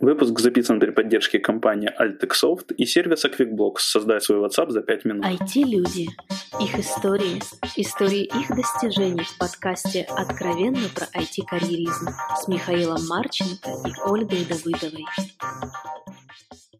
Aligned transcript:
Выпуск 0.00 0.40
записан 0.40 0.80
при 0.80 0.90
поддержке 0.90 1.38
компании 1.38 1.90
Altexoft 2.00 2.74
и 2.74 2.84
сервиса 2.84 3.28
QuickBlocks. 3.28 3.78
Создай 3.78 4.20
свой 4.20 4.38
WhatsApp 4.38 4.70
за 4.70 4.82
5 4.82 5.04
минут. 5.04 5.24
IT-люди. 5.24 6.08
Их 6.60 6.78
истории. 6.78 7.40
Истории 7.76 8.24
их 8.24 8.48
достижений 8.48 9.24
в 9.24 9.38
подкасте 9.38 10.06
«Откровенно 10.08 10.88
про 10.94 11.06
IT-карьеризм» 11.18 12.08
с 12.36 12.48
Михаилом 12.48 13.06
Марченко 13.06 13.70
и 13.70 14.10
Ольгой 14.10 14.44
Давыдовой. 14.44 15.04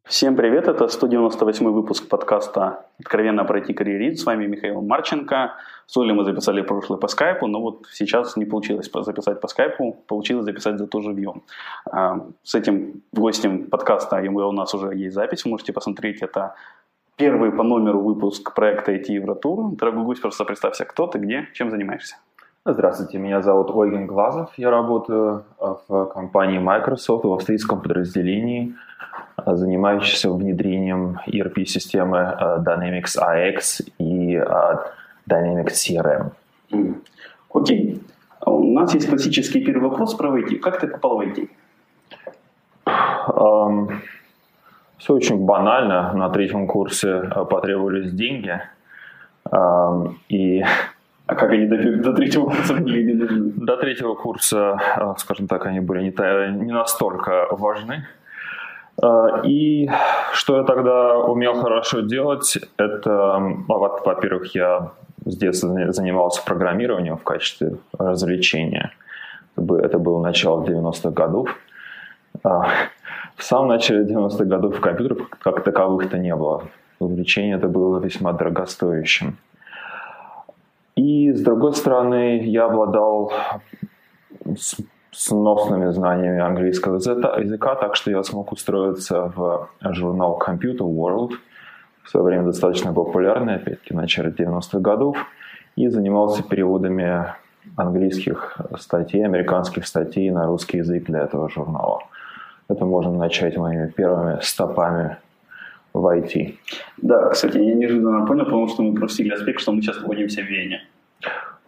Всем 0.07 0.36
привет, 0.36 0.68
это 0.68 0.86
198 0.86 1.66
выпуск 1.71 2.09
подкаста 2.09 2.84
«Откровенно 3.00 3.43
пройти 3.45 3.73
карьеризм». 3.73 4.23
С 4.23 4.27
вами 4.27 4.46
Михаил 4.46 4.82
Марченко. 4.82 5.54
С 5.86 5.96
Олей 5.96 6.12
мы 6.12 6.25
записали 6.25 6.61
прошлый 6.61 6.98
по 6.98 7.09
скайпу, 7.09 7.46
но 7.46 7.62
вот 7.62 7.86
сейчас 7.91 8.36
не 8.36 8.45
получилось 8.45 8.90
записать 8.93 9.40
по 9.40 9.48
скайпу, 9.48 9.96
получилось 10.07 10.45
записать 10.45 10.79
зато 10.79 11.00
живьем. 11.00 11.43
А, 11.90 12.21
с 12.43 12.54
этим 12.54 13.03
гостем 13.12 13.64
подкаста 13.71 14.21
у 14.21 14.53
нас 14.53 14.75
уже 14.75 14.95
есть 14.95 15.14
запись, 15.14 15.46
вы 15.46 15.53
можете 15.53 15.72
посмотреть. 15.72 16.21
Это 16.21 16.54
первый 17.17 17.50
по 17.50 17.62
номеру 17.62 18.00
выпуск 18.00 18.53
проекта 18.54 18.93
IT 18.93 19.07
Евротур. 19.09 19.75
Дорогой 19.75 20.04
гость, 20.04 20.21
просто 20.21 20.45
представься, 20.45 20.84
кто 20.84 21.07
ты, 21.07 21.18
где, 21.18 21.48
чем 21.54 21.71
занимаешься. 21.71 22.17
Здравствуйте, 22.67 23.18
меня 23.18 23.43
зовут 23.43 23.71
Ольгин 23.71 24.07
Глазов. 24.07 24.50
Я 24.57 24.71
работаю 24.71 25.45
в 25.59 26.07
компании 26.07 26.59
Microsoft 26.59 27.25
в 27.25 27.32
австрийском 27.32 27.81
подразделении– 27.81 28.75
занимающийся 29.46 30.31
внедрением 30.31 31.18
ERP-системы 31.27 32.19
э, 32.19 32.59
Dynamics 32.61 33.19
AX 33.19 33.83
и 33.98 34.37
Dynamics 35.28 35.75
CRM. 35.75 36.31
Окей. 37.53 37.95
Okay. 37.95 38.00
У 38.47 38.73
нас 38.75 38.95
есть 38.95 39.09
классический 39.09 39.65
первый 39.65 39.89
вопрос 39.89 40.15
про 40.15 40.39
IT. 40.39 40.59
Как 40.59 40.81
ты 40.81 40.87
попал 40.87 41.19
в 41.19 41.20
IT? 41.23 41.48
Um, 42.87 43.91
все 44.98 45.15
очень 45.15 45.45
банально. 45.45 46.12
На 46.12 46.28
третьем 46.28 46.67
курсе 46.67 47.23
потребовались 47.51 48.12
деньги. 48.12 48.61
Um, 49.51 50.15
и 50.29 50.62
а 51.27 51.34
как 51.34 51.50
они 51.50 51.67
до, 51.67 51.77
до 51.77 52.12
третьего 52.12 52.47
курса 52.47 52.75
были? 52.75 53.12
До 53.56 53.77
третьего 53.77 54.14
курса, 54.14 54.78
скажем 55.19 55.47
так, 55.48 55.67
они 55.67 55.80
были 55.80 56.03
не, 56.03 56.64
не 56.64 56.72
настолько 56.72 57.47
важны. 57.50 58.06
А, 59.03 59.41
и 59.45 59.89
что 60.33 60.58
я 60.58 60.64
тогда 60.64 61.19
умел 61.19 61.55
хорошо 61.55 62.00
делать, 62.00 62.58
это, 62.77 63.41
во-первых, 63.69 64.55
я 64.55 64.92
с 65.25 65.36
детства 65.36 65.92
занимался 65.92 66.45
программированием 66.45 67.17
в 67.17 67.22
качестве 67.22 67.77
развлечения. 67.98 68.92
Это 69.56 69.98
было 69.98 70.22
начало 70.22 70.62
90-х 70.64 71.11
годов. 71.11 71.56
А, 72.42 72.69
в 73.36 73.42
самом 73.42 73.69
начале 73.69 74.05
90-х 74.05 74.45
годов 74.45 74.80
компьютеров 74.80 75.28
как 75.41 75.64
таковых-то 75.64 76.19
не 76.19 76.34
было. 76.34 76.64
Увлечение 76.98 77.56
это 77.56 77.69
было 77.69 77.98
весьма 77.98 78.33
дорогостоящим. 78.33 79.39
И, 80.97 81.33
с 81.33 81.42
другой 81.42 81.75
стороны, 81.75 82.41
я 82.45 82.67
обладал 82.67 83.33
сносными 85.11 85.91
знаниями 85.91 86.41
английского 86.41 86.97
языка, 86.97 87.75
так 87.75 87.97
что 87.97 88.11
я 88.11 88.23
смог 88.23 88.53
устроиться 88.53 89.33
в 89.34 89.69
журнал 89.81 90.41
Computer 90.45 90.81
World, 90.81 91.33
в 92.03 92.11
свое 92.11 92.27
время 92.27 92.45
достаточно 92.45 92.92
популярный, 92.92 93.56
опять-таки, 93.56 93.95
начале 93.95 94.31
90-х 94.31 94.78
годов, 94.81 95.17
и 95.77 95.89
занимался 95.89 96.42
переводами 96.42 97.34
английских 97.77 98.58
статей, 98.79 99.25
американских 99.25 99.86
статей 99.86 100.31
на 100.31 100.47
русский 100.47 100.79
язык 100.79 101.05
для 101.06 101.23
этого 101.23 101.48
журнала. 101.48 102.03
Это 102.69 102.84
можно 102.84 103.12
начать 103.12 103.56
моими 103.56 103.89
первыми 103.89 104.39
стопами 104.42 105.17
в 105.95 106.06
IT. 106.06 106.55
Да, 106.98 107.28
кстати, 107.31 107.59
я 107.59 107.75
неожиданно 107.75 108.27
понял, 108.27 108.45
потому 108.45 108.69
что 108.69 108.83
мы 108.83 108.95
просили 108.95 109.31
аспект, 109.31 109.61
что 109.61 109.73
мы 109.73 109.81
сейчас 109.81 110.01
находимся 110.01 110.42
в 110.42 110.47
Вене. 110.47 110.83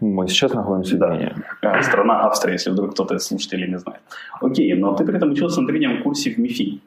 Мы 0.01 0.29
сейчас 0.29 0.53
находимся 0.53 0.99
да. 0.99 1.09
в 1.09 1.19
Вене. 1.19 1.83
Страна 1.83 2.27
Австрия, 2.27 2.55
если 2.55 2.71
вдруг 2.71 2.93
кто-то 2.93 3.15
из 3.15 3.23
слушателей 3.23 3.69
не 3.69 3.79
знает. 3.79 4.01
Окей, 4.41 4.75
но 4.75 4.95
ты 4.95 5.05
при 5.05 5.17
этом 5.17 5.31
учился 5.31 5.61
на 5.61 5.69
третьем 5.69 6.03
курсе 6.03 6.31
в 6.35 6.39
МИФИ. 6.39 6.81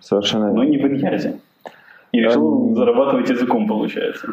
Совершенно 0.00 0.52
Но 0.52 0.64
не 0.64 0.78
в 0.78 0.86
Иньязе. 0.86 1.38
И 2.12 2.20
решил 2.20 2.72
а... 2.72 2.74
зарабатывать 2.74 3.28
языком, 3.28 3.68
получается. 3.68 4.28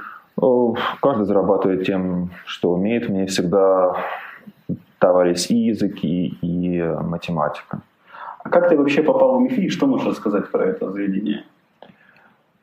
Каждый 1.01 1.25
зарабатывает 1.25 1.85
тем, 1.85 2.29
что 2.45 2.71
умеет. 2.71 3.09
Мне 3.09 3.25
всегда 3.25 3.97
давались 5.01 5.51
и 5.51 5.57
языки, 5.57 6.37
и 6.41 6.81
математика. 6.81 7.81
А 8.43 8.49
как 8.49 8.69
ты 8.69 8.77
вообще 8.77 9.03
попал 9.03 9.37
в 9.37 9.41
МИФИ 9.41 9.61
и 9.61 9.69
что 9.69 9.87
можешь 9.87 10.07
рассказать 10.07 10.49
про 10.49 10.65
это 10.65 10.89
заведение? 10.91 11.43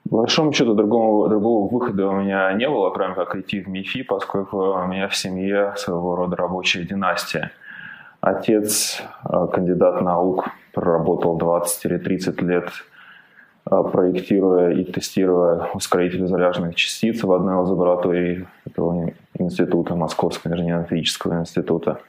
По 0.08 0.18
большому 0.18 0.52
счету 0.52 0.74
другого, 0.74 1.28
другого 1.28 1.72
выхода 1.72 2.08
у 2.08 2.12
меня 2.12 2.52
не 2.52 2.68
было, 2.68 2.90
кроме 2.90 3.14
как 3.14 3.36
идти 3.36 3.60
в 3.60 3.68
МИФИ, 3.68 4.02
поскольку 4.02 4.58
у 4.58 4.86
меня 4.86 5.08
в 5.08 5.16
семье 5.16 5.72
своего 5.76 6.14
рода 6.14 6.36
рабочая 6.36 6.84
династия. 6.84 7.52
Отец, 8.20 9.02
э, 9.24 9.46
кандидат 9.52 10.02
наук, 10.02 10.48
проработал 10.72 11.36
20 11.36 11.86
или 11.86 11.98
30 11.98 12.42
лет 12.42 12.68
э, 13.70 13.82
проектируя 13.92 14.72
и 14.72 14.84
тестируя 14.84 15.70
ускоритель 15.72 16.26
заряженных 16.26 16.74
частиц 16.74 17.22
в 17.22 17.32
одной 17.32 17.62
из 17.62 17.68
лабораторий 17.68 18.46
этого 18.66 19.10
института, 19.38 19.94
Московского 19.94 20.52
инженерно-физического 20.52 21.40
института. 21.40 22.00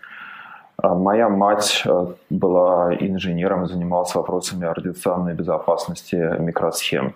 А 0.78 0.96
моя 0.96 1.30
мать 1.30 1.84
э, 1.86 2.08
была 2.30 2.94
инженером 2.94 3.64
и 3.64 3.68
занималась 3.68 4.14
вопросами 4.16 4.66
радиационной 4.66 5.34
безопасности 5.34 6.16
микросхем. 6.40 7.16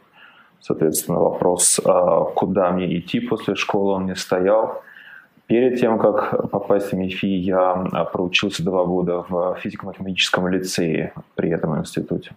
Соответственно, 0.62 1.20
вопрос, 1.20 1.80
а 1.86 2.26
куда 2.26 2.72
мне 2.72 3.00
идти 3.00 3.20
после 3.20 3.56
школы, 3.56 3.94
он 3.94 4.06
не 4.06 4.16
стоял. 4.16 4.84
Перед 5.48 5.80
тем, 5.80 5.98
как 5.98 6.52
попасть 6.52 6.92
в 6.92 6.96
МИФИ, 6.96 7.26
я 7.26 7.72
а, 7.92 8.06
проучился 8.06 8.64
два 8.64 8.86
года 8.86 9.26
в 9.28 9.58
физико-математическом 9.62 10.48
лицее 10.48 11.14
при 11.36 11.50
этом 11.50 11.80
институте. 11.80 12.32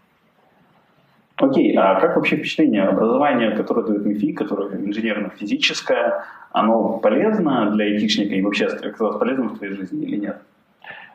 Окей, 1.37 1.77
а 1.77 2.01
как 2.01 2.17
вообще 2.17 2.37
впечатление 2.37 2.85
образования, 2.85 3.51
которое 3.51 3.85
дает 3.87 4.07
МИФИ, 4.07 4.33
которое 4.33 4.79
инженерно-физическое, 4.79 6.25
оно 6.53 6.99
полезно 6.99 7.71
для 7.73 7.87
айтишника 7.87 8.35
и 8.35 8.43
вообще 8.43 8.67
оказалось 8.67 9.19
полезным 9.19 9.49
в 9.49 9.59
твоей 9.59 9.75
жизни 9.75 10.05
или 10.05 10.17
нет? 10.17 10.39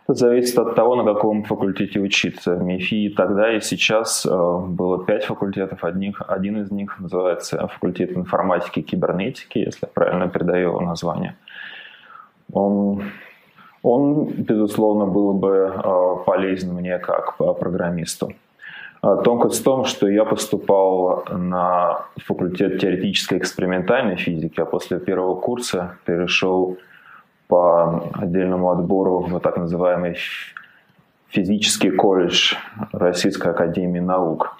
Зависит 0.10 0.58
от 0.58 0.76
того, 0.76 0.96
на 0.96 1.04
каком 1.04 1.44
факультете 1.44 2.00
учиться. 2.00 2.56
В 2.56 2.64
МИФИ 2.64 3.10
тогда 3.10 3.54
и 3.54 3.60
сейчас 3.60 4.26
э, 4.26 4.30
было 4.30 5.04
пять 5.06 5.26
факультетов. 5.26 5.84
Одних, 5.84 6.22
один 6.26 6.62
из 6.62 6.72
них 6.72 6.98
называется 6.98 7.68
факультет 7.68 8.16
информатики 8.16 8.80
и 8.80 8.84
кибернетики, 8.84 9.60
если 9.60 9.80
я 9.82 9.90
правильно 9.94 10.30
передаю 10.30 10.70
его 10.70 10.82
название. 10.82 11.36
Он, 12.54 13.04
он 13.84 14.28
безусловно, 14.28 15.08
был 15.08 15.34
бы 15.34 15.74
э, 15.76 16.16
полезен 16.26 16.74
мне 16.74 17.00
как 17.00 17.36
программисту. 17.36 18.32
А 19.02 19.18
тонкость 19.18 19.60
в 19.60 19.64
том, 19.64 19.84
что 19.84 20.08
я 20.08 20.24
поступал 20.24 21.26
на 21.30 22.06
факультет 22.16 22.80
теоретической 22.80 23.40
экспериментальной 23.40 24.16
физики, 24.16 24.62
а 24.62 24.66
после 24.66 25.00
первого 25.00 25.36
курса 25.36 25.98
перешел 26.06 26.78
по 27.48 28.10
отдельному 28.14 28.72
отбору 28.72 29.20
в 29.20 29.40
так 29.40 29.58
называемый 29.58 30.18
физический 31.30 31.92
колледж 31.92 32.56
Российской 32.92 33.52
Академии 33.52 34.00
Наук. 34.00 34.58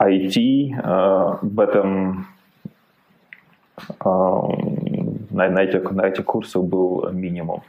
IT 0.00 0.36
э, 0.38 1.38
в 1.42 1.60
этом 1.60 2.26
э, 3.80 4.08
на, 5.30 5.48
на, 5.48 5.62
этих, 5.62 5.90
на 5.90 6.06
этих 6.06 6.24
курсах 6.24 6.62
был 6.62 7.10
минимум. 7.12 7.62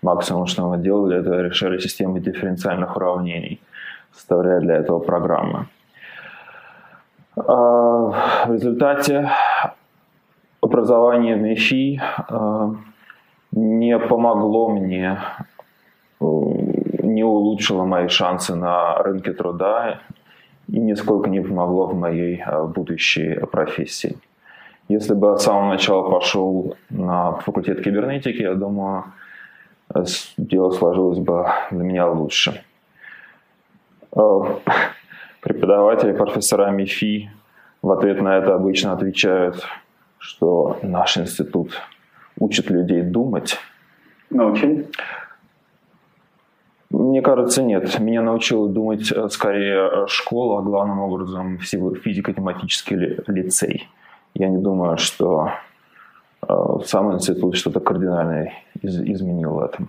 Максимум, 0.00 0.46
что 0.46 0.68
мы 0.68 0.78
делали, 0.78 1.18
это 1.18 1.40
решали 1.40 1.78
системы 1.78 2.20
дифференциальных 2.20 2.96
уравнений, 2.96 3.60
составляя 4.12 4.60
для 4.60 4.76
этого 4.76 5.00
программы. 5.00 5.66
Э, 7.36 7.40
в 7.40 8.52
результате 8.52 9.28
образование 10.62 11.34
в 11.36 11.40
МИФИ 11.40 12.00
э, 12.28 12.74
не 13.50 13.98
помогло 13.98 14.70
мне, 14.70 15.18
э, 16.20 16.24
не 17.02 17.24
улучшило 17.24 17.84
мои 17.84 18.08
шансы 18.08 18.54
на 18.54 19.02
рынке 19.02 19.32
труда 19.32 20.00
и 20.68 20.78
нисколько 20.78 21.28
не 21.28 21.40
помогло 21.40 21.86
в 21.86 21.94
моей 21.94 22.40
э, 22.40 22.66
будущей 22.66 23.40
профессии. 23.50 24.16
Если 24.88 25.14
бы 25.14 25.36
с 25.36 25.42
самого 25.42 25.68
начала 25.68 26.08
пошел 26.08 26.76
на 26.90 27.32
факультет 27.32 27.82
кибернетики, 27.82 28.42
я 28.42 28.54
думаю, 28.54 29.04
дело 30.36 30.70
сложилось 30.70 31.18
бы 31.18 31.46
для 31.70 31.82
меня 31.82 32.08
лучше. 32.10 32.62
Преподаватели, 35.40 36.12
профессора 36.12 36.70
МИФИ 36.70 37.30
в 37.80 37.90
ответ 37.90 38.20
на 38.22 38.38
это 38.38 38.54
обычно 38.54 38.92
отвечают– 38.92 39.66
что 40.22 40.78
наш 40.82 41.18
институт 41.18 41.72
учит 42.38 42.70
людей 42.70 43.02
думать. 43.02 43.58
Научен? 44.30 44.86
Мне 46.90 47.22
кажется, 47.22 47.62
нет. 47.62 47.98
Меня 47.98 48.22
научила 48.22 48.68
думать 48.68 49.10
э, 49.10 49.28
скорее 49.30 49.88
э, 49.88 50.06
школа, 50.06 50.60
а 50.60 50.62
главным 50.62 51.00
образом 51.00 51.58
физико-тематический 51.58 53.18
лицей. 53.26 53.88
Я 54.34 54.48
не 54.48 54.58
думаю, 54.58 54.96
что 54.96 55.50
э, 56.46 56.54
сам 56.84 57.14
институт 57.14 57.56
что-то 57.56 57.80
кардинальное 57.80 58.52
из- 58.80 59.02
изменил 59.02 59.54
в 59.54 59.60
этом. 59.64 59.88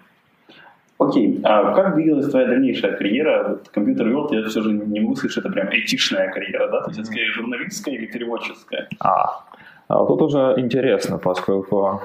Окей, 0.97 1.41
а 1.43 1.73
как 1.75 1.95
двигалась 1.95 2.29
твоя 2.29 2.47
дальнейшая 2.47 2.97
карьера? 2.97 3.59
Компьютер 3.71 4.07
World, 4.07 4.29
я 4.31 4.47
все 4.47 4.61
же 4.61 4.71
не 4.71 4.99
могу 5.01 5.15
сказать, 5.15 5.31
что 5.31 5.41
это 5.41 5.49
прям 5.49 5.67
айтишная 5.67 6.31
карьера, 6.31 6.71
да? 6.71 6.81
То 6.81 6.89
есть 6.89 6.99
это 7.01 7.07
скорее 7.07 7.31
журналистская 7.31 7.93
или 7.95 8.07
переводческая? 8.07 8.87
А, 8.99 9.43
а 9.87 10.05
тут 10.05 10.21
уже 10.21 10.53
интересно, 10.57 11.17
поскольку 11.17 12.01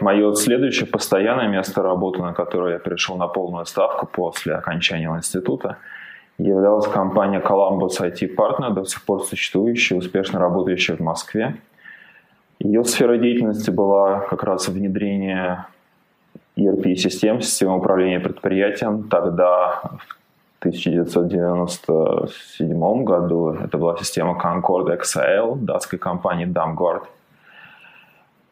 Мое 0.00 0.34
следующее 0.34 0.86
постоянное 0.86 1.48
место 1.48 1.82
работы, 1.82 2.20
на 2.20 2.32
которое 2.32 2.74
я 2.74 2.78
перешел 2.78 3.16
на 3.16 3.28
полную 3.28 3.66
ставку 3.66 4.06
после 4.06 4.54
окончания 4.54 5.08
института, 5.08 5.78
являлась 6.38 6.88
компания 6.88 7.40
Columbus 7.40 8.00
IT 8.00 8.34
Partner, 8.34 8.72
до 8.72 8.84
сих 8.84 9.04
пор 9.04 9.24
существующая, 9.24 9.96
успешно 9.96 10.40
работающая 10.40 10.96
в 10.96 11.00
Москве. 11.00 11.56
Ее 12.58 12.84
сфера 12.84 13.18
деятельности 13.18 13.70
была 13.70 14.20
как 14.20 14.42
раз 14.44 14.68
внедрение 14.68 15.66
ERP-систем, 16.56 17.40
системы 17.40 17.78
управления 17.78 18.20
предприятием. 18.20 19.08
Тогда, 19.08 19.82
в 19.98 20.23
1997 20.66 23.04
году, 23.04 23.52
это 23.52 23.78
была 23.78 23.96
система 23.96 24.38
Concord 24.38 25.00
XL 25.00 25.56
датской 25.60 25.98
компании 25.98 26.46
Damgard– 26.46 27.04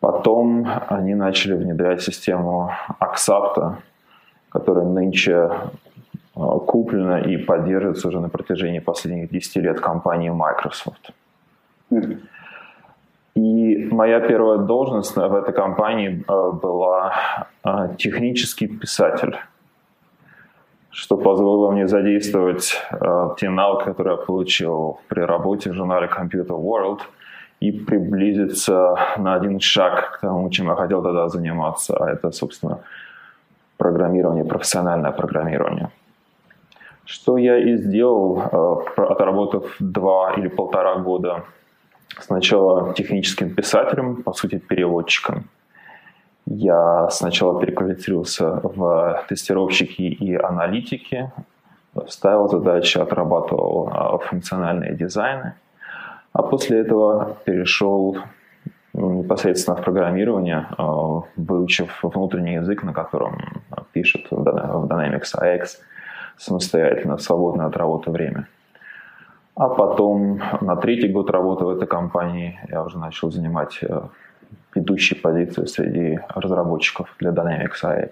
Потом 0.02 0.66
они 0.88 1.14
начали 1.14 1.54
внедрять 1.54 2.02
систему 2.02 2.72
Аксапта, 2.98 3.78
которая 4.48 4.84
нынче 4.84 5.32
э, 5.32 5.48
куплена 6.66 7.20
и 7.20 7.36
поддерживается 7.36 8.08
уже 8.08 8.18
на 8.18 8.28
протяжении 8.28 8.80
последних 8.80 9.30
10 9.30 9.56
лет 9.62 9.80
компанией 9.80 10.32
Microsoft. 10.32 11.12
И 13.36 13.88
моя 13.92 14.18
первая 14.18 14.58
должность 14.58 15.14
в 15.14 15.34
этой 15.36 15.54
компании 15.54 16.24
э, 16.26 16.50
была 16.50 17.12
э, 17.64 17.94
технический 17.96 18.66
писатель, 18.66 19.36
что 20.92 21.16
позволило 21.16 21.70
мне 21.70 21.88
задействовать 21.88 22.80
те 23.38 23.50
навыки, 23.50 23.84
которые 23.84 24.16
я 24.16 24.22
получил 24.22 25.00
при 25.08 25.20
работе 25.20 25.70
в 25.70 25.74
журнале 25.74 26.06
Computer 26.06 26.58
World– 26.58 27.00
и 27.62 27.70
приблизиться 27.70 28.96
на 29.18 29.34
один 29.34 29.60
шаг 29.60 30.12
к 30.12 30.20
тому, 30.20 30.50
чем 30.50 30.66
я 30.66 30.74
хотел 30.74 31.02
тогда 31.02 31.28
заниматься, 31.28 31.96
а 31.96 32.10
это, 32.10 32.32
собственно, 32.32 32.78
программирование, 33.76 34.44
профессиональное 34.44 35.12
программирование. 35.12 35.88
Что 37.04 37.38
я 37.38 37.58
и 37.58 37.76
сделал, 37.76 38.38
э, 38.38 39.02
отработав 39.02 39.76
два 39.78 40.34
или 40.36 40.48
полтора 40.48 40.96
года 40.96 41.44
сначала 42.20 42.94
техническим 42.94 43.54
писателем, 43.54 44.22
по 44.22 44.32
сути, 44.32 44.58
переводчиком. 44.58 45.44
Я 46.54 47.08
сначала 47.10 47.60
переквалифицировался 47.60 48.60
в 48.62 49.24
тестировщики 49.28 50.02
и 50.02 50.34
аналитики, 50.34 51.32
ставил 52.08 52.48
задачи, 52.48 52.98
отрабатывал 52.98 53.88
э, 53.88 54.18
функциональные 54.28 54.94
дизайны– 54.94 55.54
а 56.32 56.42
после 56.42 56.80
этого 56.80 57.36
перешел 57.44 58.16
ну, 58.94 59.22
непосредственно 59.22 59.76
в 59.76 59.84
программирование, 59.84 60.66
а, 60.78 61.22
выучив 61.36 61.98
внутренний 62.02 62.54
язык, 62.54 62.82
на 62.82 62.92
котором 62.92 63.62
пишет 63.92 64.26
в 64.30 64.86
Dynamics 64.86 65.34
AX 65.38 65.78
самостоятельно, 66.38 67.16
в 67.16 67.22
свободное 67.22 67.66
от 67.66 67.76
работы 67.76 68.10
время. 68.10 68.48
А 69.54 69.68
потом 69.68 70.40
на 70.62 70.76
третий 70.76 71.08
год 71.08 71.30
работы 71.30 71.64
в 71.64 71.68
этой 71.68 71.86
компании 71.86 72.58
я 72.70 72.82
уже 72.82 72.98
начал 72.98 73.30
занимать 73.30 73.80
ведущие 74.74 75.20
позиции 75.20 75.66
среди 75.66 76.20
разработчиков 76.34 77.14
для 77.18 77.30
Dynamics 77.30 77.82
AX. 77.84 78.10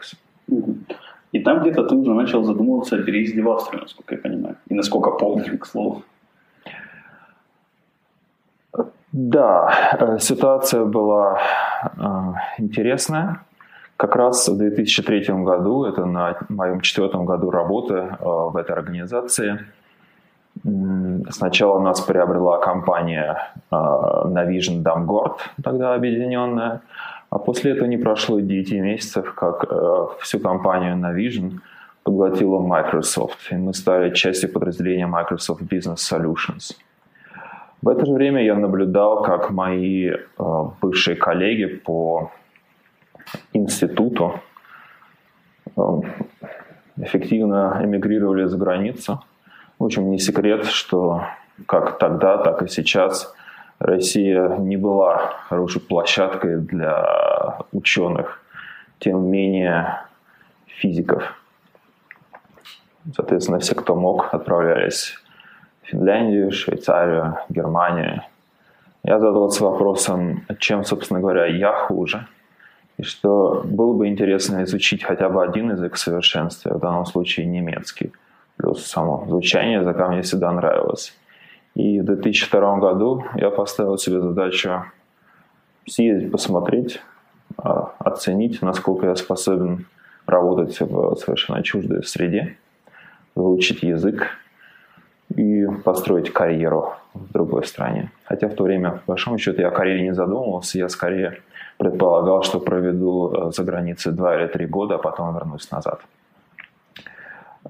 И 1.32 1.40
там 1.40 1.60
где-то 1.60 1.84
ты 1.84 1.94
уже 1.94 2.12
начал 2.14 2.42
задумываться 2.42 2.96
о 2.96 3.02
переезде 3.02 3.42
в 3.42 3.48
Австрию, 3.50 3.82
насколько 3.82 4.14
я 4.14 4.20
понимаю. 4.20 4.56
И 4.68 4.74
насколько 4.74 5.10
помню, 5.10 5.58
к 5.58 5.66
слову. 5.66 6.02
Да, 9.12 9.96
э, 9.98 10.18
ситуация 10.18 10.84
была 10.84 11.40
э, 11.96 12.08
интересная. 12.58 13.40
Как 13.96 14.16
раз 14.16 14.48
в 14.48 14.56
2003 14.56 15.44
году, 15.44 15.84
это 15.84 16.04
на 16.04 16.36
моем 16.48 16.80
четвертом 16.80 17.26
году 17.26 17.50
работы 17.50 17.94
э, 17.94 18.16
в 18.20 18.56
этой 18.56 18.72
организации, 18.72 19.58
сначала 21.30 21.80
нас 21.80 22.00
приобрела 22.00 22.58
компания 22.58 23.38
Navision 23.70 24.82
Damgord, 24.82 25.36
тогда 25.62 25.94
объединенная, 25.94 26.80
а 27.30 27.38
после 27.38 27.72
этого 27.72 27.88
не 27.88 27.96
прошло 27.96 28.40
9 28.40 28.72
месяцев, 28.72 29.34
как 29.34 29.64
всю 30.20 30.40
компанию 30.40 30.96
Navision 30.96 31.60
поглотила 32.02 32.60
Microsoft, 32.60 33.52
и 33.52 33.56
мы 33.56 33.72
стали 33.74 34.14
частью 34.14 34.52
подразделения 34.52 35.06
Microsoft 35.06 35.62
Business 35.62 35.96
Solutions– 35.96 36.76
в 37.82 37.88
это 37.88 38.04
же 38.04 38.12
время 38.12 38.44
я 38.44 38.54
наблюдал, 38.54 39.22
как 39.22 39.50
мои 39.50 40.10
э, 40.10 40.16
бывшие 40.82 41.16
коллеги 41.16 41.64
по 41.64 42.30
институту 43.54 44.34
э, 45.76 45.80
эффективно 46.98 47.80
эмигрировали 47.82 48.44
за 48.44 48.58
границу. 48.58 49.24
В 49.80 49.84
общем, 49.84 50.10
не 50.10 50.18
секрет, 50.18 50.66
что 50.66 51.24
как 51.66 51.96
тогда, 51.96 52.36
так 52.36 52.62
и 52.62 52.68
сейчас 52.68 53.34
Россия 53.78 54.58
не 54.58 54.76
была 54.76 55.32
хорошей 55.48 55.80
площадкой 55.80 56.58
для 56.58 57.60
ученых, 57.72 58.42
тем 58.98 59.24
менее 59.24 60.02
физиков. 60.66 61.34
Соответственно, 63.16 63.58
все, 63.58 63.74
кто 63.74 63.96
мог, 63.96 64.34
отправлялись 64.34 65.14
Финляндию, 65.84 66.52
Швейцарию, 66.52 67.38
Германию. 67.48 68.22
Я 69.02 69.18
задался 69.18 69.64
вопросом, 69.64 70.44
чем, 70.58 70.84
собственно 70.84 71.20
говоря, 71.20 71.46
я 71.46 71.72
хуже. 71.72 72.26
И 72.98 73.02
что 73.02 73.62
было 73.64 73.94
бы 73.94 74.08
интересно 74.08 74.62
изучить 74.64 75.02
хотя 75.02 75.30
бы 75.30 75.42
один 75.42 75.70
язык 75.70 75.94
в 75.94 75.98
в 76.68 76.78
данном 76.80 77.06
случае 77.06 77.46
немецкий. 77.46 78.12
Плюс 78.60 78.86
само 78.86 79.24
звучание 79.26 79.80
языка 79.80 80.08
мне 80.08 80.20
всегда 80.20 80.52
нравилось. 80.52 81.14
И 81.74 82.00
в 82.00 82.04
2002 82.04 82.76
году 82.76 83.24
я 83.36 83.50
поставил 83.50 83.96
себе 83.96 84.20
задачу 84.20 84.84
съездить, 85.86 86.30
посмотреть, 86.30 87.00
а, 87.56 87.94
оценить, 87.98 88.60
насколько 88.60 89.06
я 89.06 89.16
способен 89.16 89.86
работать 90.26 90.78
в 90.78 91.16
совершенно 91.16 91.62
чуждой 91.62 92.04
среде, 92.04 92.56
выучить 93.34 93.82
язык, 93.82 94.26
и 95.36 95.66
построить 95.84 96.30
карьеру 96.30 96.92
в 97.14 97.32
другой 97.32 97.64
стране. 97.64 98.10
Хотя 98.24 98.48
в 98.48 98.54
то 98.54 98.64
время, 98.64 98.90
по 98.90 99.12
большому 99.12 99.38
счету, 99.38 99.62
я 99.62 99.68
о 99.68 99.70
карьере 99.70 100.02
не 100.02 100.14
задумывался, 100.14 100.76
я 100.76 100.88
скорее 100.88 101.40
предполагал, 101.78 102.42
что 102.42 102.60
проведу 102.60 103.32
э, 103.32 103.52
за 103.52 103.62
границей 103.64 104.12
два 104.12 104.36
или 104.36 104.48
три 104.48 104.66
года, 104.66 104.96
а 104.96 104.98
потом 104.98 105.32
вернусь 105.32 105.70
назад. 105.70 106.00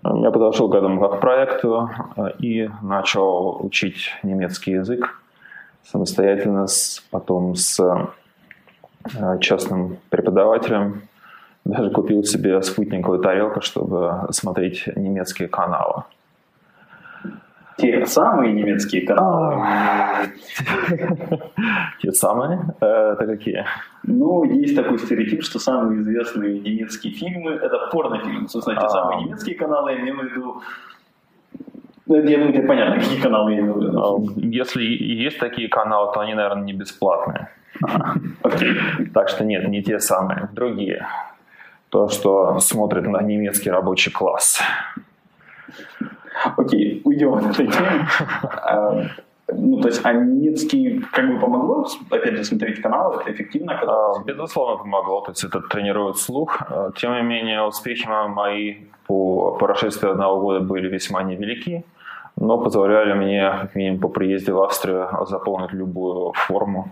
Я 0.02 0.30
подошел 0.30 0.70
к 0.70 0.74
этому 0.74 1.00
как 1.00 1.20
проекту 1.20 1.90
э, 2.16 2.30
и 2.38 2.70
начал 2.82 3.64
учить 3.64 4.10
немецкий 4.22 4.72
язык 4.72 5.20
самостоятельно, 5.84 6.66
потом 7.10 7.54
с 7.54 7.78
э, 7.80 9.38
частным 9.40 9.98
преподавателем. 10.08 11.02
Даже 11.64 11.90
купил 11.90 12.24
себе 12.24 12.62
спутниковую 12.62 13.20
тарелку, 13.20 13.60
чтобы 13.60 14.26
смотреть 14.30 14.88
немецкие 14.96 15.48
каналы. 15.48 16.04
Те 17.80 18.06
самые 18.06 18.52
немецкие 18.52 19.06
каналы. 19.06 19.64
Те 22.02 22.12
самые? 22.12 22.60
Э, 22.80 23.14
это 23.14 23.26
какие? 23.26 23.64
Ну, 24.02 24.44
есть 24.44 24.76
такой 24.76 24.98
стереотип, 24.98 25.42
что 25.42 25.58
самые 25.58 26.00
известные 26.00 26.60
немецкие 26.60 27.12
фильмы– 27.12 27.50
это 27.62 27.88
порнофильмы. 27.92 28.48
Собственно, 28.48 28.80
те 28.80 28.86
а. 28.86 28.88
самые 28.88 29.24
немецкие 29.24 29.54
каналы, 29.56 29.92
я 29.92 30.00
имею 30.00 30.18
в 30.18 30.24
виду 30.24 30.62
ну, 32.10 32.16
я 32.16 32.38
думаю, 32.38 32.52
тебе 32.52 32.66
понятно, 32.66 32.98
какие 32.98 33.20
каналы 33.20 33.52
я 33.52 33.60
имею 33.60 33.74
в 33.74 33.82
виду. 33.82 34.00
А, 34.00 34.18
если 34.36 34.82
есть 34.82 35.38
такие 35.38 35.68
каналы, 35.68 36.12
то 36.12 36.18
они, 36.18 36.34
наверное, 36.34 36.64
не 36.64 36.72
бесплатные. 36.72 37.50
Так 39.14 39.28
что 39.28 39.44
нет, 39.44 39.68
не 39.68 39.80
те 39.80 40.00
самые, 40.00 40.48
другие. 40.52 41.06
То, 41.88 42.08
что 42.08 42.58
смотрит 42.58 43.06
на 43.06 43.22
немецкий 43.22 43.70
рабочий 43.70 44.10
класс. 44.10 44.60
Окей, 46.56 47.00
уйдем 47.04 47.34
от 47.34 47.46
этой 47.46 47.66
темы. 47.66 48.06
А, 48.42 49.02
ну, 49.52 49.80
то 49.80 49.88
есть, 49.88 50.00
а 50.04 50.12
немецкий 50.12 51.00
как 51.12 51.28
бы 51.28 51.38
помогло, 51.40 51.86
опять 52.10 52.36
же, 52.36 52.44
смотреть 52.44 52.80
каналы, 52.80 53.20
это 53.20 53.32
эффективно? 53.32 53.72
А, 53.72 54.22
безусловно, 54.24 54.76
помогло, 54.76 55.20
то 55.20 55.32
есть 55.32 55.44
это 55.44 55.60
тренирует 55.60 56.16
слух. 56.16 56.58
А, 56.60 56.90
тем 56.96 57.14
не 57.14 57.22
менее, 57.22 57.62
успехи 57.62 58.06
мои 58.06 58.76
по 59.06 59.52
прошествии 59.52 60.10
одного 60.10 60.40
года 60.40 60.60
были 60.60 60.88
весьма 60.88 61.22
невелики, 61.22 61.84
но 62.36 62.58
позволяли 62.58 63.12
мне, 63.14 63.50
как 63.62 63.74
минимум, 63.74 64.00
по 64.00 64.08
приезде 64.08 64.52
в 64.52 64.62
Австрию 64.62 65.08
заполнить 65.26 65.72
любую 65.72 66.32
форму, 66.32 66.90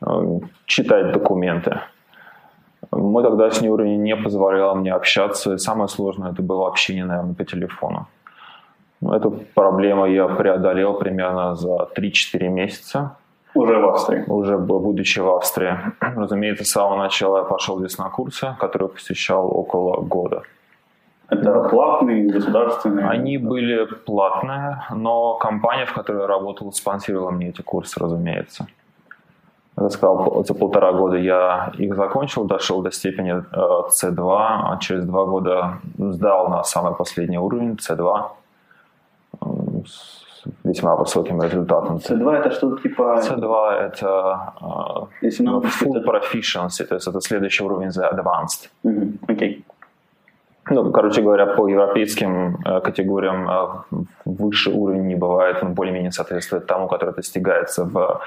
а, 0.00 0.40
читать 0.66 1.12
документы. 1.12 1.80
Мой 2.90 3.22
тогдашний 3.22 3.68
уровень 3.68 4.02
не 4.02 4.16
позволял 4.16 4.74
мне 4.74 4.92
общаться, 4.92 5.54
и 5.54 5.58
самое 5.58 5.88
сложное 5.88 6.32
это 6.32 6.42
было 6.42 6.66
общение, 6.66 7.04
наверное, 7.04 7.34
по 7.34 7.44
телефону. 7.44 8.06
Ну, 9.00 9.14
эту 9.14 9.30
проблему 9.54 10.06
я 10.06 10.28
преодолел 10.28 10.94
примерно 10.94 11.54
за 11.54 11.88
3-4 11.96 12.48
месяца. 12.48 13.16
Уже 13.54 13.78
в 13.78 13.88
Австрии? 13.88 14.24
Уже 14.26 14.58
будучи 14.58 15.20
в 15.20 15.28
Австрии. 15.28 15.76
Разумеется, 16.00 16.64
с 16.64 16.70
самого 16.70 16.96
начала 16.96 17.38
я 17.38 17.44
пошел 17.44 17.78
здесь 17.78 17.98
на 17.98 18.10
курсы, 18.10 18.54
которые 18.60 18.88
посещал 18.88 19.50
около 19.50 20.02
года. 20.02 20.42
Это 21.28 21.68
платные, 21.68 22.28
государственные? 22.28 23.08
Они 23.08 23.38
были 23.38 23.86
платные, 23.86 24.82
но 24.90 25.34
компания, 25.36 25.86
в 25.86 25.92
которой 25.92 26.22
я 26.22 26.26
работал, 26.26 26.72
спонсировала 26.72 27.30
мне 27.30 27.48
эти 27.48 27.62
курсы, 27.62 28.00
разумеется. 28.00 28.66
Я 29.76 29.88
сказал, 29.88 30.44
за 30.44 30.54
полтора 30.54 30.92
года 30.92 31.16
я 31.16 31.72
их 31.78 31.94
закончил, 31.94 32.44
дошел 32.44 32.82
до 32.82 32.90
степени 32.90 33.32
C2, 33.32 34.18
э, 34.18 34.72
а 34.72 34.76
через 34.80 35.04
два 35.06 35.24
года 35.24 35.78
сдал 35.96 36.48
на 36.48 36.64
самый 36.64 36.94
последний 36.94 37.38
уровень 37.38 37.78
C2 37.78 38.26
с 39.86 40.20
весьма 40.64 40.96
высоким 40.96 41.42
результатом. 41.42 41.96
C2 41.96 42.32
это 42.32 42.50
что-то 42.50 42.82
типа... 42.82 43.20
C2 43.22 43.70
это 43.72 44.52
uh, 44.60 45.08
Если 45.22 45.44
ну, 45.44 45.60
full 45.60 45.98
это... 45.98 46.10
proficiency, 46.10 46.84
то 46.84 46.94
есть 46.94 47.08
это 47.08 47.20
следующий 47.20 47.64
уровень 47.64 47.90
за 47.90 48.08
advanced. 48.08 48.70
Окей. 48.82 48.92
Mm-hmm. 48.92 49.26
Okay. 49.28 49.62
Ну, 50.70 50.92
короче 50.92 51.22
говоря, 51.22 51.46
по 51.46 51.68
европейским 51.68 52.56
э, 52.64 52.80
категориям 52.80 53.48
э, 53.48 54.04
выше 54.24 54.70
уровень 54.70 55.06
не 55.08 55.16
бывает, 55.16 55.62
он 55.62 55.74
более-менее 55.74 56.12
соответствует 56.12 56.66
тому, 56.66 56.86
который 56.86 57.14
достигается 57.14 57.84
в 57.84 58.20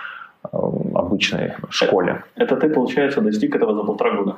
э, 0.43 0.47
обычной 0.95 1.53
школе. 1.69 2.23
Это, 2.35 2.55
это 2.55 2.67
ты, 2.67 2.73
получается, 2.73 3.21
достиг 3.21 3.55
этого 3.55 3.73
за 3.73 3.83
полтора 3.83 4.11
года 4.11 4.35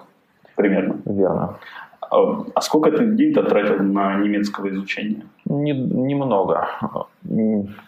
примерно? 0.56 0.96
Верно. 1.06 1.58
А, 2.16 2.46
а 2.54 2.62
сколько 2.62 2.92
ты 2.92 3.06
дней 3.06 3.34
тратил 3.34 3.84
на 3.84 4.16
немецкого 4.16 4.70
изучения? 4.70 5.24
Не, 5.46 5.74
немного. 5.74 6.68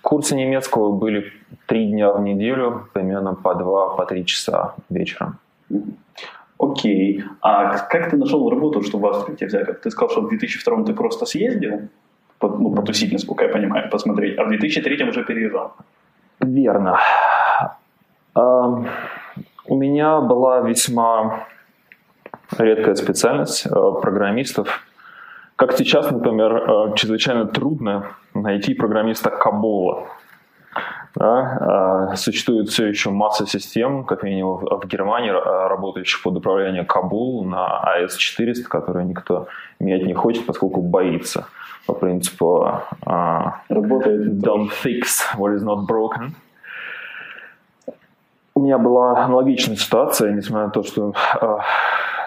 Курсы 0.02 0.36
немецкого 0.36 0.92
были 0.92 1.32
три 1.66 1.92
дня 1.92 2.12
в 2.12 2.22
неделю, 2.22 2.88
примерно 2.94 3.36
по 3.36 3.56
два, 3.56 3.96
по 3.96 4.06
три 4.06 4.26
часа 4.26 4.76
вечером. 4.90 5.38
Окей. 6.60 7.24
А 7.42 7.78
как 7.78 8.10
ты 8.10 8.18
нашел 8.18 8.50
работу, 8.50 8.82
чтобы 8.82 9.08
в 9.08 9.08
Австрии 9.08 9.36
тебя 9.36 9.48
взяли? 9.48 9.74
Ты 9.84 9.92
сказал, 9.92 10.10
что 10.10 10.22
в 10.22 10.30
2002 10.30 10.84
ты 10.84 10.94
просто 10.94 11.26
съездил, 11.26 11.82
ну, 12.42 12.72
потусить, 12.76 13.14
насколько 13.14 13.46
я 13.46 13.50
понимаю, 13.50 13.90
посмотреть, 13.90 14.38
а 14.40 14.44
в 14.44 14.50
2003 14.50 15.10
уже 15.10 15.24
переезжал. 15.24 15.72
Верно. 16.42 16.98
У 19.66 19.76
меня 19.76 20.20
была 20.22 20.62
весьма 20.62 21.46
редкая 22.60 22.96
специальность 22.96 23.66
э, 23.66 23.70
программистов. 24.02 24.82
Как 25.56 25.74
сейчас, 25.78 26.12
например, 26.12 26.56
э, 26.56 26.96
чрезвычайно 26.96 27.46
трудно 27.46 28.08
найти 28.34 28.74
программиста 28.74 29.30
Кабола. 29.30 30.08
Да? 31.16 32.10
Э, 32.12 32.16
существует 32.16 32.70
все 32.70 32.88
еще 32.88 33.10
масса 33.10 33.48
систем, 33.48 34.04
как 34.04 34.24
минимум 34.24 34.66
в 34.66 34.88
Германии, 34.88 35.32
работающих 35.32 36.22
под 36.22 36.38
управлением 36.38 36.86
Кабул 36.86 37.44
на 37.44 37.84
AS400, 38.00 38.64
которые 38.64 39.06
никто 39.06 39.48
менять 39.80 40.06
не 40.06 40.14
хочет, 40.14 40.46
поскольку 40.46 40.82
боится 40.82 41.48
по 41.86 41.94
принципу 41.94 42.82
Работает 43.70 44.44
don't 44.44 44.70
fix 44.70 45.22
what 45.38 45.56
is 45.56 45.64
not 45.64 45.88
broken. 45.88 46.34
У 48.58 48.60
меня 48.60 48.80
была 48.80 49.24
аналогичная 49.24 49.76
ситуация, 49.76 50.32
несмотря 50.32 50.66
на 50.66 50.72
то, 50.72 50.84
что 50.84 51.14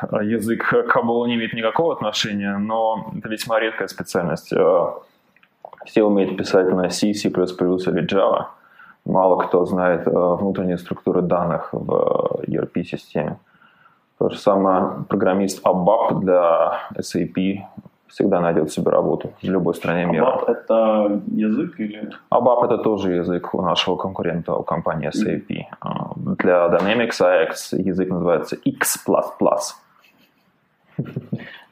Э, 0.03 0.25
язык 0.25 0.69
к 0.69 0.83
Кабулу 0.85 1.27
не 1.27 1.35
имеет 1.35 1.53
никакого 1.53 1.93
отношения, 1.93 2.57
но 2.59 3.13
это 3.17 3.29
весьма 3.29 3.61
редкая 3.61 3.89
специальность. 3.89 4.53
Э, 4.53 4.87
все 5.85 6.05
умеют 6.05 6.37
писать 6.37 6.69
на 6.73 6.91
C, 6.91 7.15
C++ 7.15 7.29
или 7.29 8.07
Java. 8.07 8.47
Мало 9.05 9.43
кто 9.43 9.65
знает 9.65 10.07
э, 10.07 10.11
внутренние 10.11 10.79
структуры 10.79 11.23
данных 11.23 11.69
в 11.73 12.43
ERP-системе. 12.47 13.39
То 14.19 14.29
же 14.29 14.39
самое 14.39 15.05
программист 15.09 15.65
ABAP 15.65 16.21
для 16.21 16.81
SAP 16.99 17.61
всегда 18.11 18.41
найдет 18.41 18.71
себе 18.71 18.91
работу 18.91 19.33
в 19.43 19.45
любой 19.45 19.75
стране 19.75 20.05
мира. 20.05 20.25
ABAP— 20.25 20.45
это 20.49 21.23
язык 21.33 21.81
или? 21.81 22.11
ABAP— 22.31 22.65
это 22.67 22.79
тоже 22.79 23.13
язык 23.13 23.55
у 23.55 23.63
нашего 23.63 23.97
конкурента, 23.97 24.55
у 24.55 24.63
компании 24.63 25.09
SAP. 25.09 25.47
Mm. 25.83 26.37
Для 26.39 26.67
Dynamics 26.67 27.21
AX 27.21 27.77
язык 27.79 28.11
называется 28.11 28.57
X++. 28.57 28.99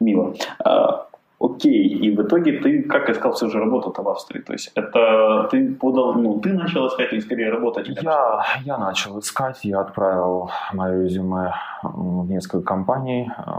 Мило. 0.01 0.35
А, 0.65 1.07
окей, 1.41 1.89
и 1.89 2.17
в 2.17 2.23
итоге 2.23 2.61
ты 2.61 2.83
как 2.83 3.11
искал 3.11 3.33
все 3.33 3.49
же 3.49 3.59
работу-то 3.59 4.03
в 4.03 4.09
Австрии? 4.09 4.41
То 4.41 4.53
есть 4.53 4.71
это 4.75 5.49
ты 5.51 5.75
подал, 5.75 6.15
ну, 6.15 6.41
ты 6.41 6.53
начал 6.53 6.87
искать 6.87 7.13
или 7.13 7.21
скорее 7.21 7.51
работать? 7.51 7.89
Я, 8.03 8.45
я 8.65 8.79
начал 8.79 9.19
искать, 9.19 9.65
я 9.65 9.81
отправил 9.81 10.51
мое 10.73 11.05
резюме 11.05 11.55
в 11.83 12.31
несколько 12.31 12.63
компаний 12.63 13.31
э, 13.37 13.51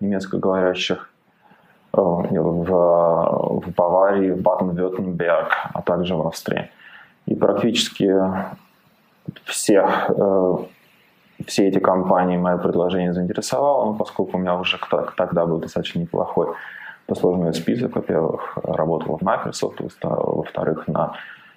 немецкоговорящих 0.00 1.10
в, 1.92 3.60
в 3.62 3.74
Баварии, 3.76 4.30
в 4.30 4.40
Баден-Вюртемберг, 4.42 5.52
а 5.74 5.82
также 5.82 6.14
в 6.14 6.26
Австрии. 6.26 6.70
И 7.26 7.34
практически 7.34 8.14
всех 9.44 10.10
э, 10.10 10.56
все 11.46 11.68
эти 11.68 11.78
компании 11.78 12.36
мое 12.36 12.58
предложение 12.58 13.12
заинтересовало, 13.12 13.86
но 13.86 13.94
поскольку 13.94 14.36
у 14.36 14.40
меня 14.40 14.58
уже 14.58 14.78
тогда 15.16 15.46
был 15.46 15.58
достаточно 15.58 16.00
неплохой 16.00 16.48
послужной 17.06 17.52
список, 17.54 17.96
во-первых, 17.96 18.58
работал 18.62 19.16
в 19.16 19.22
Microsoft, 19.22 19.80
во-вторых, 20.02 20.86
на 20.86 21.14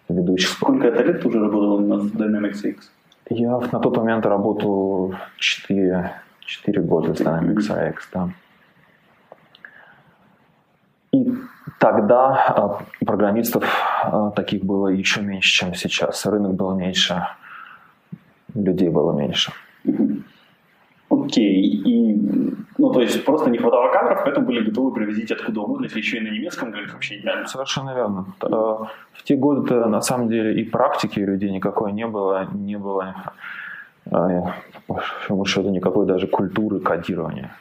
ведущих... 0.10 0.50
Сколько 0.50 0.88
это 0.88 1.04
лет 1.04 1.22
ты 1.22 1.28
уже 1.28 1.40
работал 1.40 1.80
на 1.80 1.94
Dynamics 1.94 2.70
X? 2.70 2.92
Я 3.30 3.60
на 3.72 3.80
тот 3.80 3.98
момент 3.98 4.25
работал 4.25 5.13
4, 5.38 6.12
4 6.40 6.82
года 6.82 7.13
с 7.13 7.22
Dynamics 7.22 7.90
X, 7.90 8.10
да. 8.13 8.30
И 11.13 11.32
тогда 11.79 12.53
а, 12.58 13.05
программистов 13.05 13.63
а, 14.03 14.32
таких 14.32 14.65
было 14.65 14.88
еще 14.88 15.22
меньше, 15.22 15.50
чем 15.50 15.75
сейчас. 15.75 16.25
Рынок 16.25 16.55
был 16.55 16.75
меньше, 16.75 17.27
людей 18.55 18.89
было 18.89 19.12
меньше. 19.12 19.51
Окей. 21.10 21.62
И, 21.86 22.15
ну, 22.79 22.91
то 22.91 23.01
есть 23.01 23.24
просто 23.24 23.51
не 23.51 23.60
хватало 23.60 23.91
кадров, 23.91 24.24
поэтому 24.24 24.48
были 24.48 24.65
готовы 24.65 24.91
привозить 24.91 25.32
откуда 25.32 25.62
угодно, 25.62 25.86
если 25.86 26.00
еще 26.00 26.17
и 26.17 26.22
на 26.22 26.29
немецком 26.29 26.72
говорить, 26.72 26.91
вообще 26.91 27.20
идеально. 27.20 27.46
Совершенно 27.46 27.93
верно. 27.93 28.25
Э, 28.41 28.48
в 29.13 29.24
те 29.24 29.36
годы 29.36 29.75
на 29.86 30.01
самом 30.01 30.29
деле 30.29 30.60
и 30.60 30.63
практики 30.63 31.20
у 31.20 31.27
людей 31.27 31.51
никакой 31.51 31.91
не 31.91 32.08
было, 32.08 32.48
не 32.53 32.77
было 32.79 33.13
по 34.10 34.93
большому 34.93 35.46
счету 35.46 35.70
никакой 35.70 36.05
даже 36.05 36.27
культуры 36.27 36.79
кодирования. 36.79 37.51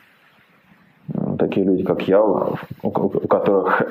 Такие 1.39 1.67
люди, 1.67 1.83
как 1.83 2.09
я, 2.09 2.23
у 2.23 3.29
которых 3.29 3.83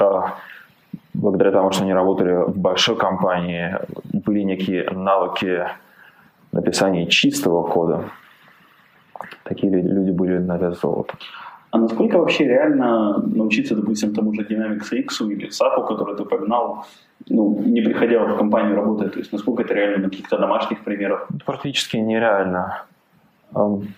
благодаря 1.14 1.52
тому, 1.52 1.72
что 1.72 1.84
они 1.84 1.94
работали 1.94 2.34
в 2.34 2.58
большой 2.58 2.96
компании, 2.96 3.76
были 4.14 4.42
некие 4.44 4.90
навыки 4.92 5.68
написания 6.52 7.08
чистого 7.08 7.64
кода, 7.64 8.04
такие 9.44 9.72
люди 9.72 10.12
были 10.12 10.38
на 10.38 10.58
вес 10.58 10.80
золота. 10.82 11.14
А 11.72 11.78
насколько 11.78 12.18
вообще 12.18 12.46
реально 12.46 13.18
научиться, 13.20 13.76
допустим, 13.76 14.14
тому 14.14 14.34
же 14.34 14.42
Dynamics 14.42 14.92
X 14.92 15.22
или 15.22 15.48
SAP, 15.48 15.88
который 15.88 16.18
ты 16.18 16.26
погнал, 16.26 16.86
ну, 17.30 17.64
не 17.66 17.82
приходя 17.82 18.20
в 18.26 18.38
компанию 18.38 18.76
работать? 18.76 19.14
То 19.14 19.20
есть 19.20 19.32
насколько 19.32 19.64
это 19.64 19.74
реально 19.74 19.98
на 19.98 20.10
каких-то 20.10 20.38
домашних 20.38 20.84
примерах? 20.84 21.30
Практически 21.46 21.98
нереально. 21.98 22.84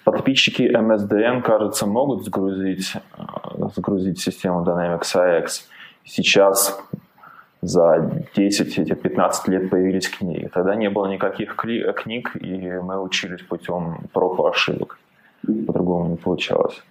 Подписчики 0.04 0.64
MSDN, 0.64 1.42
кажется, 1.42 1.86
могут 1.86 2.24
загрузить, 2.24 2.94
э, 2.96 3.68
загрузить 3.76 4.20
систему 4.20 4.64
Dynamics 4.64 5.16
AX. 5.16 5.48
Сейчас 6.06 6.80
за 7.62 8.24
10-15 8.36 9.48
лет 9.48 9.70
появились 9.70 10.10
книги. 10.10 10.50
Тогда 10.54 10.76
не 10.76 10.90
было 10.90 11.06
никаких 11.06 11.56
книг, 11.56 12.36
и 12.36 12.80
мы 12.82 13.02
учились 13.02 13.42
путем 13.42 13.98
проб 14.12 14.40
и 14.40 14.50
ошибок. 14.50 14.98
По-другому 15.68 16.10
не 16.10 16.16
получалось. 16.18 16.82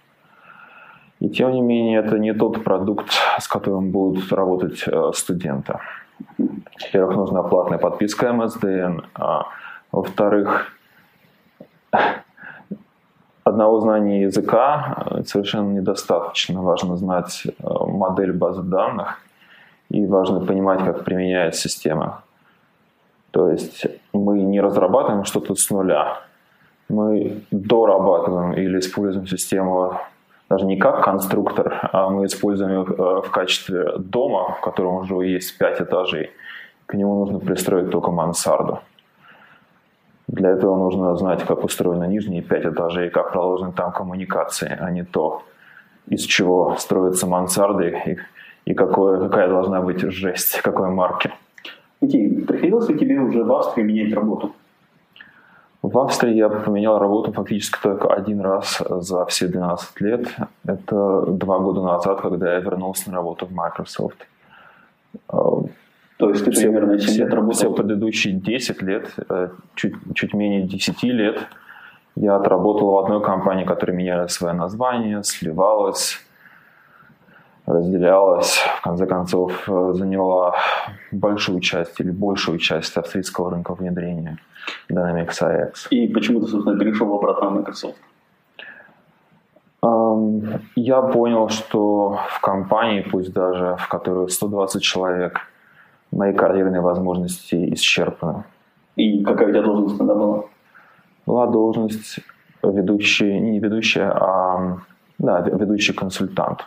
И 1.19 1.29
тем 1.29 1.51
не 1.51 1.61
менее, 1.61 1.99
это 1.99 2.17
не 2.17 2.33
тот 2.33 2.63
продукт, 2.63 3.11
с 3.39 3.47
которым 3.47 3.91
будут 3.91 4.31
работать 4.31 4.83
э, 4.87 5.11
студенты. 5.13 5.79
Во-первых, 6.37 7.15
нужна 7.17 7.43
платная 7.43 7.77
подписка 7.77 8.27
MSDN. 8.27 9.03
А, 9.15 9.45
во-вторых, 9.91 10.73
одного 13.43 13.79
знания 13.79 14.23
языка 14.23 15.05
э, 15.05 15.23
совершенно 15.25 15.71
недостаточно. 15.71 16.61
Важно 16.61 16.97
знать 16.97 17.43
э, 17.45 17.51
модель 17.87 18.33
базы 18.33 18.63
данных 18.63 19.19
и 19.89 20.05
важно 20.05 20.39
понимать, 20.39 20.79
как 20.83 21.03
применяет 21.03 21.55
система. 21.55 22.23
То 23.31 23.49
есть 23.49 23.85
мы 24.13 24.41
не 24.41 24.61
разрабатываем 24.61 25.25
что-то 25.25 25.55
с 25.55 25.69
нуля. 25.69 26.21
Мы 26.89 27.43
дорабатываем 27.51 28.53
или 28.53 28.79
используем 28.79 29.27
систему 29.27 29.99
даже 30.49 30.65
не 30.65 30.77
как 30.77 31.03
конструктор, 31.03 31.89
а 31.91 32.09
мы 32.09 32.25
используем 32.25 32.71
ее 32.71 32.85
э, 32.85 33.21
в 33.25 33.31
качестве 33.31 33.97
дома, 33.97 34.53
в 34.53 34.61
котором 34.61 34.95
уже 34.95 35.15
есть 35.15 35.57
пять 35.57 35.81
этажей. 35.81 36.29
К 36.85 36.93
нему 36.93 37.25
нужно 37.25 37.39
пристроить 37.39 37.89
только 37.89 38.11
мансарду. 38.11 38.79
Для 40.33 40.49
этого 40.49 40.75
нужно 40.75 41.15
знать, 41.15 41.43
как 41.43 41.63
устроены 41.63 42.07
нижние 42.07 42.41
пять 42.41 42.65
этажей, 42.65 43.11
как 43.11 43.33
проложены 43.33 43.71
там 43.71 43.91
коммуникации, 43.91 44.75
а 44.81 44.89
не 44.89 45.03
то, 45.03 45.43
из 46.07 46.23
чего 46.23 46.75
строятся 46.79 47.27
мансарды 47.27 47.95
и, 48.65 48.71
и 48.71 48.73
какое, 48.73 49.19
какая 49.19 49.47
должна 49.47 49.79
быть 49.81 50.01
жесть, 50.01 50.59
какой 50.63 50.89
марки. 50.89 51.31
Окей, 52.01 52.43
приходилось 52.47 52.89
ли 52.89 52.97
тебе 52.97 53.19
уже 53.19 53.43
в 53.43 53.53
Австрии 53.53 53.83
менять 53.83 54.11
работу? 54.11 54.53
В 55.83 55.99
Австрии 55.99 56.33
я 56.33 56.49
поменял 56.49 56.97
работу 56.97 57.31
фактически 57.31 57.77
только 57.83 58.07
один 58.11 58.41
раз 58.41 58.81
за 58.89 59.27
все 59.27 59.47
12 59.47 60.01
лет. 60.01 60.35
Это 60.65 61.25
два 61.27 61.59
года 61.59 61.83
назад, 61.83 62.21
когда 62.21 62.55
я 62.55 62.59
вернулся 62.59 63.11
на 63.11 63.17
работу 63.17 63.45
в 63.45 63.51
Microsoft. 63.51 64.27
То 66.17 66.29
есть 66.29 66.45
ты 66.45 66.51
все, 66.51 66.63
примерно 66.63 66.99
7 66.99 67.23
лет 67.23 67.33
работал? 67.33 67.53
Все 67.53 67.71
предыдущие 67.71 68.33
10 68.33 68.81
лет, 68.81 69.09
э, 69.29 69.49
чуть, 69.75 69.95
чуть 70.13 70.33
менее 70.33 70.63
10 70.63 71.03
лет, 71.03 71.47
я 72.15 72.35
отработал 72.35 72.91
в 72.91 72.97
одной 72.99 73.23
компании, 73.23 73.65
которая 73.65 73.97
меняла 73.97 74.27
свое 74.27 74.53
название, 74.53 75.23
сливалась, 75.23 76.19
разделялась, 77.65 78.57
в 78.77 78.81
конце 78.81 79.07
концов 79.07 79.67
э, 79.67 79.93
заняла 79.95 80.55
большую 81.11 81.59
часть 81.61 81.99
или 81.99 82.11
большую 82.11 82.59
часть 82.59 82.95
австрийского 82.97 83.49
рынка 83.49 83.73
внедрения 83.73 84.37
Dynamics 84.91 85.41
AX. 85.41 85.73
И 85.89 86.07
почему 86.07 86.41
ты, 86.41 86.47
собственно, 86.47 86.77
перешел 86.77 87.13
обратно 87.15 87.49
в 87.49 87.53
Microsoft? 87.55 87.97
Я 90.75 91.01
понял, 91.01 91.49
что 91.49 92.19
в 92.29 92.39
компании, 92.39 93.01
пусть 93.01 93.33
даже 93.33 93.75
в 93.79 93.87
которой 93.89 94.29
120 94.29 94.81
человек– 94.81 95.39
мои 96.13 96.33
карьерные 96.33 96.81
возможности 96.81 97.73
исчерпаны. 97.73 98.43
И 98.95 99.23
какая 99.23 99.47
у 99.47 99.51
тебя 99.51 99.63
должность 99.63 99.97
тогда 99.97 100.13
была? 100.13 100.43
Была 101.25 101.47
должность 101.47 102.19
ведущий, 102.63 103.39
не 103.39 103.59
ведущая, 103.59 104.11
а 104.11 104.77
да, 105.17 105.41
ведущий 105.41 105.93
консультант. 105.93 106.65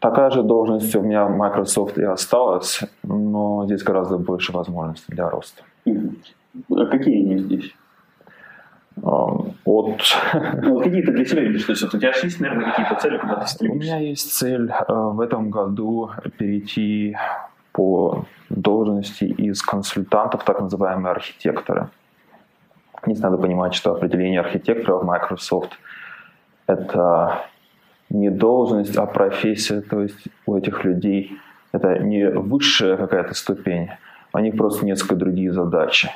Такая 0.00 0.30
же 0.30 0.42
должность 0.42 0.94
у 0.94 1.02
меня 1.02 1.26
в 1.26 1.36
Microsoft 1.36 1.98
и 1.98 2.04
осталась, 2.04 2.80
но 3.02 3.64
здесь 3.66 3.82
гораздо 3.82 4.18
больше 4.18 4.52
возможностей 4.52 5.12
для 5.12 5.28
роста. 5.28 5.62
А 5.86 6.86
какие 6.86 7.24
они 7.24 7.38
здесь? 7.38 7.74
От... 9.02 10.00
Ну, 10.62 10.80
какие 10.80 11.02
ты 11.02 11.12
для 11.12 11.24
себя 11.24 11.42
видишь? 11.42 11.64
То 11.64 11.72
есть 11.72 11.82
вот 11.82 11.94
у 11.94 11.98
тебя 11.98 12.12
есть, 12.22 12.40
наверное, 12.40 12.70
какие-то 12.70 12.94
цели, 12.94 13.18
куда 13.18 13.36
ты 13.36 13.48
стремишься? 13.48 13.78
У 13.78 13.82
меня 13.82 14.08
есть 14.08 14.32
цель 14.32 14.70
э, 14.70 14.92
в 14.92 15.20
этом 15.20 15.50
году 15.50 16.10
перейти 16.38 17.16
по 17.76 18.24
должности 18.48 19.24
из 19.24 19.60
консультантов, 19.60 20.44
так 20.44 20.62
называемые 20.62 21.10
архитекторы. 21.10 21.88
Здесь 23.04 23.20
надо 23.20 23.36
понимать, 23.36 23.74
что 23.74 23.92
определение 23.92 24.40
архитектора 24.40 24.96
в 24.96 25.04
Microsoft– 25.04 25.72
это 26.66 27.42
не 28.08 28.30
должность, 28.30 28.96
а 28.96 29.04
профессия. 29.04 29.82
То 29.82 30.00
есть 30.00 30.26
у 30.46 30.56
этих 30.56 30.84
людей 30.84 31.38
это 31.72 31.98
не 31.98 32.30
высшая 32.30 32.96
какая-то 32.96 33.34
ступень, 33.34 33.90
у 34.32 34.38
них 34.38 34.56
просто 34.56 34.86
несколько 34.86 35.14
другие 35.14 35.52
задачи. 35.52 36.10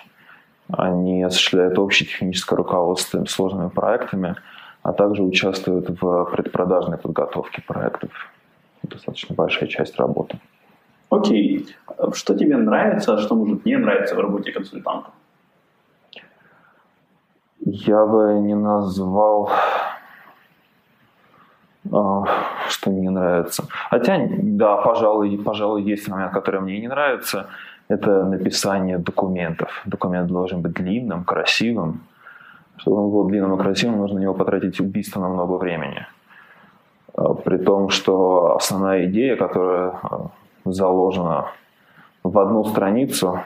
Они 0.69 1.23
осуществляют 1.23 1.79
общее 1.79 2.09
техническое 2.09 2.57
руководство 2.57 3.23
сложными 3.27 3.69
проектами, 3.69 4.35
а 4.83 4.95
также 4.95 5.23
участвуют 5.23 5.91
в 6.01 6.25
предпродажной 6.33 6.97
подготовке 6.97 7.61
проектов. 7.61 8.11
Достаточно 8.83 9.35
большая 9.35 9.69
часть 9.69 9.99
работы. 9.99 10.39
Окей. 11.11 11.67
Что 12.13 12.35
тебе 12.35 12.57
нравится, 12.57 13.15
а 13.15 13.19
что 13.19 13.35
может 13.35 13.67
не 13.67 13.77
нравиться 13.77 14.15
в 14.15 14.21
работе 14.21 14.53
консультанта? 14.53 15.11
Я 17.61 18.07
бы 18.07 18.41
не 18.41 18.55
назвал, 18.55 19.51
а, 21.93 22.25
что 22.69 22.91
мне 22.91 23.11
нравится. 23.11 23.65
Хотя, 23.91 24.29
да, 24.39 24.77
пожалуй, 24.77 25.39
пожалуй, 25.45 25.83
есть 25.83 26.09
момент, 26.09 26.33
который 26.33 26.61
мне 26.61 26.81
не 26.81 26.89
нравится. 26.89 27.47
Это 27.89 28.25
написание 28.25 28.99
документов. 28.99 29.83
Документ 29.85 30.29
должен 30.29 30.63
быть 30.63 30.73
длинным, 30.73 31.25
красивым. 31.25 32.01
Чтобы 32.77 33.03
он 33.03 33.11
был 33.11 33.25
длинным 33.29 33.55
и 33.55 33.59
красивым, 33.59 33.99
нужно 33.99 34.19
на 34.19 34.23
него 34.23 34.35
потратить 34.35 34.81
убийственно 34.81 35.29
много 35.29 35.59
времени. 35.59 36.07
А, 37.15 37.35
при 37.35 37.59
том, 37.59 37.91
что 37.91 38.57
основная 38.57 39.07
идея, 39.07 39.37
которая 39.37 39.91
а, 40.03 40.31
заложена 40.65 41.47
в 42.23 42.39
одну 42.39 42.65
страницу, 42.65 43.41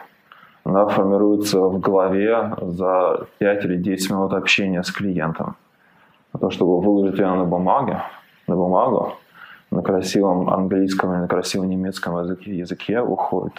она 0.65 0.87
формируется 0.87 1.61
в 1.61 1.79
голове 1.79 2.55
за 2.61 3.27
5 3.39 3.65
или 3.65 3.77
10 3.77 4.11
минут 4.11 4.33
общения 4.33 4.83
с 4.83 4.91
клиентом. 4.91 5.57
А 6.33 6.39
то, 6.39 6.51
чтобы 6.51 6.81
выложить 6.81 7.19
ее 7.19 7.35
на 7.35 7.45
бумаге, 7.45 8.03
на 8.49 8.57
бумагу, 8.57 9.15
на 9.71 9.83
красивом 9.83 10.49
английском 10.51 11.13
или 11.13 11.21
на 11.21 11.29
красивом 11.29 11.69
немецком 11.69 12.19
языке, 12.19 12.57
языке 12.57 13.01
уходит 13.01 13.55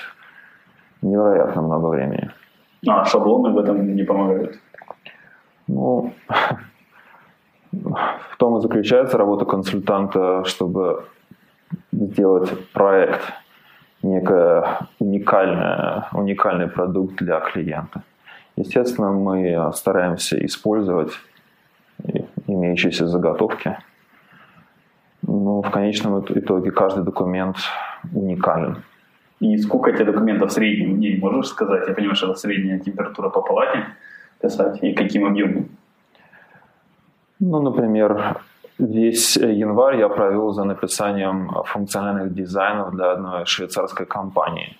невероятно 1.01 1.61
много 1.61 1.87
времени. 1.87 2.31
А 2.87 3.05
шаблоны 3.05 3.51
в 3.51 3.57
этом 3.57 3.95
не 3.95 4.03
помогают? 4.03 4.59
Ну, 5.67 6.13
в 7.71 8.37
том 8.37 8.57
и 8.57 8.61
заключается 8.61 9.17
работа 9.17 9.45
консультанта, 9.45 10.43
чтобы 10.43 11.05
сделать 11.91 12.71
проект– 12.73 13.21
некое 14.05 14.87
уникальное, 14.99 16.07
уникальный 16.13 16.67
продукт 16.67 17.17
для 17.17 17.39
клиента. 17.39 18.03
Естественно, 18.55 19.11
мы 19.11 19.71
стараемся 19.73 20.43
использовать 20.45 21.11
имеющиеся 22.47 23.07
заготовки, 23.07 23.77
но 25.21 25.61
в 25.61 25.71
конечном 25.71 26.19
итоге 26.19 26.71
каждый 26.71 27.03
документ 27.03 27.57
уникален. 28.13 28.83
И 29.39 29.57
сколько 29.57 29.91
тебе 29.91 30.05
документов 30.05 30.51
в 30.51 30.53
среднем 30.53 30.95
в 30.95 30.99
день 30.99 31.19
можешь 31.19 31.47
сказать? 31.47 31.87
Я 31.87 31.93
понимаю, 31.93 32.15
что 32.15 32.31
это 32.31 32.39
средняя 32.39 32.79
температура 32.79 33.29
по 33.29 33.41
палате 33.41 33.85
писать 34.41 34.81
и 34.83 34.93
каким 34.93 35.25
объемом? 35.25 35.69
Ну, 37.39 37.61
например, 37.61 38.37
Весь 38.77 39.37
январь 39.37 39.99
я 39.99 40.09
провел 40.09 40.51
за 40.51 40.65
написанием 40.65 41.49
функциональных 41.65 42.33
дизайнов 42.33 42.93
для 42.93 43.11
одной 43.11 43.45
швейцарской 43.45 44.05
компании. 44.05 44.77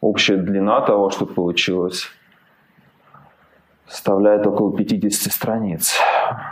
Общая 0.00 0.36
длина 0.36 0.80
того, 0.80 1.10
что 1.10 1.26
получилось, 1.26 2.08
составляет 3.86 4.46
около 4.46 4.74
50 4.74 5.32
страниц. 5.32 6.00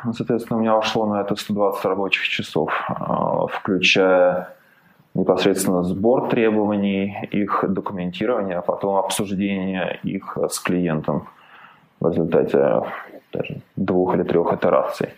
Ну, 0.05 0.13
соответственно, 0.13 0.59
у 0.59 0.61
меня 0.61 0.77
ушло 0.77 1.07
на 1.07 1.23
это 1.23 1.37
120 1.37 1.85
рабочих 1.87 2.29
часов, 2.29 2.71
а, 2.89 3.47
включая 3.47 4.55
непосредственно 5.15 5.85
сбор 5.85 6.29
требований, 6.29 7.29
их 7.31 7.65
документирование, 7.67 8.59
а 8.59 8.63
потом 8.63 8.97
обсуждение 8.97 10.01
их 10.03 10.37
с 10.51 10.59
клиентом 10.59 11.29
в 12.01 12.11
результате 12.11 12.83
даже 13.33 13.63
двух 13.77 14.15
или 14.15 14.23
трех 14.23 14.53
итераций 14.53 15.09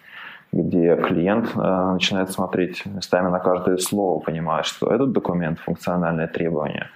где 0.53 0.97
клиент 0.97 1.51
э, 1.55 1.93
начинает 1.93 2.31
смотреть 2.31 2.87
местами 2.87 3.29
на 3.29 3.39
каждое 3.39 3.77
слово, 3.77 4.21
понимая, 4.21 4.63
что 4.63 4.93
этот 4.93 5.13
документ, 5.13 5.59
функциональное 5.59 6.27
требование, 6.27 6.89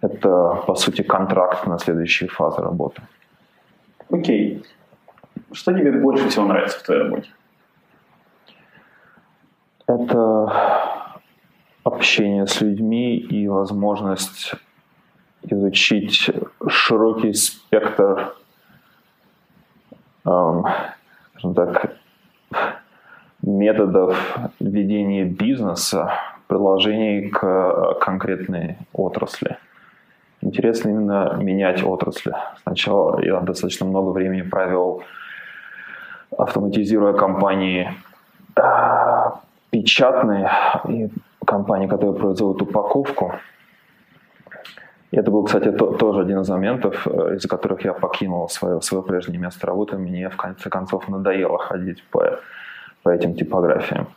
это, 0.00 0.62
по 0.66 0.74
сути, 0.74 1.02
контракт 1.02 1.66
на 1.66 1.78
следующие 1.78 2.28
фазы 2.28 2.60
работы. 2.62 3.02
Окей. 4.10 4.64
Что 5.52 5.72
тебе 5.72 5.92
больше 5.92 6.28
всего 6.28 6.46
нравится 6.46 6.78
в 6.78 6.82
твоей 6.82 7.02
работе? 7.02 7.30
Это 9.86 10.92
общение 11.84 12.46
с 12.46 12.60
людьми 12.60 13.16
и 13.16 13.48
возможность 13.48 14.54
изучить 15.42 16.30
широкий 16.68 17.32
спектр 17.32 18.34
эм, 20.24 20.64
так, 21.54 21.96
методов 23.42 24.38
ведения 24.60 25.24
бизнеса, 25.24 26.12
приложений 26.46 27.30
к 27.30 27.94
конкретной 28.00 28.76
отрасли. 28.92 29.56
интересно 30.40 30.90
именно 30.90 31.36
менять 31.40 31.82
отрасли. 31.84 32.34
Сначала 32.62 33.22
я 33.22 33.40
достаточно 33.40 33.86
много 33.86 34.10
времени 34.10 34.42
провел, 34.42 35.02
автоматизируя 36.36 37.12
компании 37.12 37.92
э, 38.56 38.62
печатные 39.70 40.50
и 40.88 41.10
компании, 41.46 41.86
которые 41.86 42.14
производят 42.14 42.62
упаковку. 42.62 43.34
Это 45.10 45.30
был, 45.30 45.44
кстати, 45.44 45.70
то, 45.70 45.92
тоже 45.92 46.22
один 46.22 46.40
из 46.40 46.48
моментов, 46.48 47.06
э, 47.06 47.34
из-за 47.36 47.48
которых 47.48 47.84
я 47.84 47.92
покинул 47.92 48.48
свое, 48.48 48.80
свое 48.80 49.04
прежнее 49.04 49.38
место 49.38 49.66
работы. 49.66 49.96
Мне 49.98 50.28
в 50.28 50.36
конце 50.36 50.70
концов 50.70 51.08
надоело 51.08 51.58
ходить 51.58 52.02
по, 52.10 52.40
по 53.02 53.10
этим 53.10 53.34
типографиям. 53.34 54.08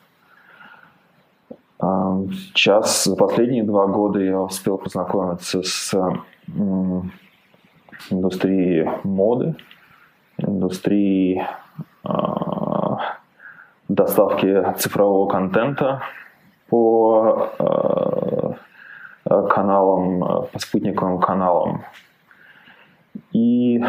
Сейчас, 1.80 3.04
за 3.04 3.16
последние 3.16 3.64
два 3.64 3.88
года 3.88 4.20
я 4.20 4.40
успел 4.40 4.78
познакомиться 4.78 5.62
с 5.62 5.94
индустрией 8.10 8.90
моды, 9.04 9.56
индустрией 10.38 11.44
а, 12.04 13.18
доставки 13.88 14.74
цифрового 14.78 15.30
контента 15.30 16.02
по 16.70 17.50
а, 17.60 18.56
каналам, 19.50 20.48
по 20.52 20.60
спутниковым 20.60 21.20
каналам. 21.20 21.84
И 23.32 23.84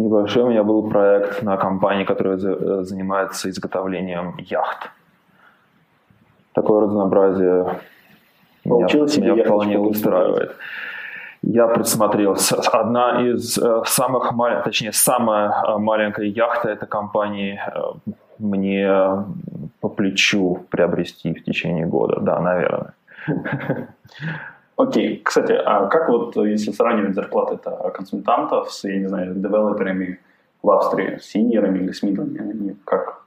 небольшой 0.00 0.42
у 0.42 0.48
меня 0.50 0.62
был 0.62 0.88
проект 0.88 1.42
на 1.42 1.56
компании, 1.56 2.04
которая 2.04 2.36
занимается 2.36 3.48
изготовлением 3.50 4.36
яхт 4.38 4.90
такое 6.54 6.82
разнообразие 6.82 7.80
Получилось 8.64 9.16
меня, 9.16 9.32
меня 9.32 9.44
вполне 9.44 9.78
устраивает. 9.78 10.54
Я 11.42 11.66
присмотрелся. 11.68 12.56
Одна 12.72 13.26
из 13.26 13.56
э, 13.56 13.82
самых 13.86 14.32
маленьких, 14.32 14.64
точнее, 14.64 14.92
самая 14.92 15.50
э, 15.50 15.78
маленькая 15.78 16.26
яхта 16.26 16.68
этой 16.68 16.86
компании 16.86 17.58
э, 17.58 18.12
мне 18.38 18.90
по 19.80 19.88
плечу 19.88 20.66
приобрести 20.68 21.32
в 21.32 21.42
течение 21.42 21.86
года. 21.86 22.20
Да, 22.20 22.40
наверное. 22.40 22.92
Окей. 24.82 25.20
Кстати, 25.24 25.52
а 25.52 25.86
как 25.86 26.08
вот, 26.08 26.36
если 26.36 26.72
сравнивать 26.72 27.14
зарплаты 27.14 27.58
консультантов 27.92 28.70
с, 28.72 28.84
я 28.84 28.98
не 28.98 29.06
знаю, 29.06 29.34
девелоперами 29.34 30.18
в 30.62 30.70
Австрии, 30.70 31.18
с 31.18 31.26
синьорами 31.26 31.78
или 31.78 31.92
с 31.92 32.02
мидлами, 32.02 32.76
как? 32.84 33.22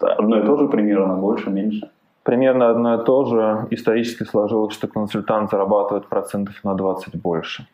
Одно 0.00 0.40
и 0.40 0.46
то 0.46 0.56
же 0.56 0.68
примерно, 0.68 1.14
больше, 1.14 1.50
меньше? 1.50 1.90
примерно 2.28 2.68
одно 2.68 3.00
и 3.00 3.04
то 3.06 3.24
же. 3.24 3.66
Исторически 3.70 4.24
сложилось, 4.24 4.74
что 4.74 4.86
консультант 4.86 5.50
зарабатывает 5.50 6.08
процентов 6.08 6.62
на 6.62 6.74
20 6.74 7.16
больше. 7.16 7.66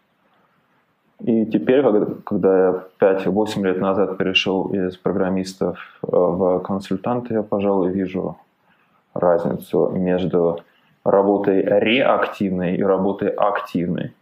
И 1.19 1.45
теперь, 1.47 1.83
когда 2.25 2.57
я 2.57 2.85
5-8 3.01 3.67
лет 3.67 3.81
назад 3.81 4.17
перешел 4.17 4.69
из 4.69 4.97
программистов 4.97 5.77
э, 6.03 6.07
в 6.13 6.61
консультанты, 6.61 7.35
я, 7.35 7.43
пожалуй, 7.43 7.91
вижу 7.91 8.37
разницу 9.13 9.89
между 9.89 10.61
работой 11.05 11.63
реактивной 11.63 12.77
и 12.77 12.83
работой 12.83 13.29
активной. 13.29 14.13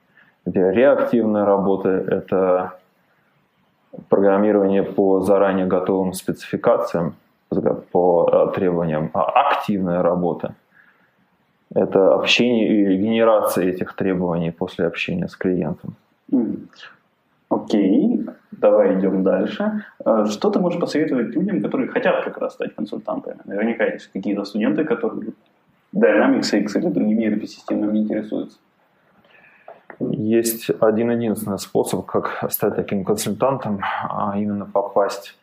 Где 0.44 0.70
реактивная 0.72 1.44
работа– 1.44 1.88
это 2.08 2.78
программирование 4.08 4.82
по 4.82 5.20
заранее 5.20 5.66
готовым 5.66 6.12
спецификациям, 6.12 7.14
по 7.92 8.28
э, 8.32 8.54
требованиям, 8.54 9.10
а 9.14 9.50
активная 9.50 10.02
работа– 10.02 10.54
это 11.74 12.14
общение 12.14 12.94
и 12.94 12.96
генерация 12.96 13.66
этих 13.66 13.94
требований 13.94 14.50
после 14.50 14.86
общения 14.86 15.28
с 15.28 15.36
клиентом. 15.36 15.94
Окей, 17.48 18.16
okay. 18.16 18.34
давай 18.50 18.98
идем 18.98 19.22
дальше. 19.22 19.84
Э, 20.04 20.26
что 20.26 20.50
ты 20.50 20.58
можешь 20.58 20.80
посоветовать 20.80 21.34
людям, 21.34 21.62
которые 21.62 21.88
хотят 21.88 22.24
как 22.24 22.38
раз 22.38 22.54
стать 22.54 22.74
консультантами? 22.74 23.38
Наверняка 23.44 23.84
есть 23.84 24.10
какие-то 24.12 24.44
студенты, 24.44 24.84
которые 24.84 25.32
Dynamics 25.94 26.52
X 26.52 26.76
или 26.76 26.88
другими 26.88 27.24
ERP-системами 27.26 27.98
интересуются. 27.98 28.58
Есть 30.00 30.70
один 30.80 31.10
единственный 31.10 31.58
способ, 31.58 32.06
как 32.06 32.50
стать 32.50 32.76
таким 32.76 33.04
консультантом, 33.04 33.80
а 34.08 34.34
именно 34.36 34.64
попасть 34.64 35.36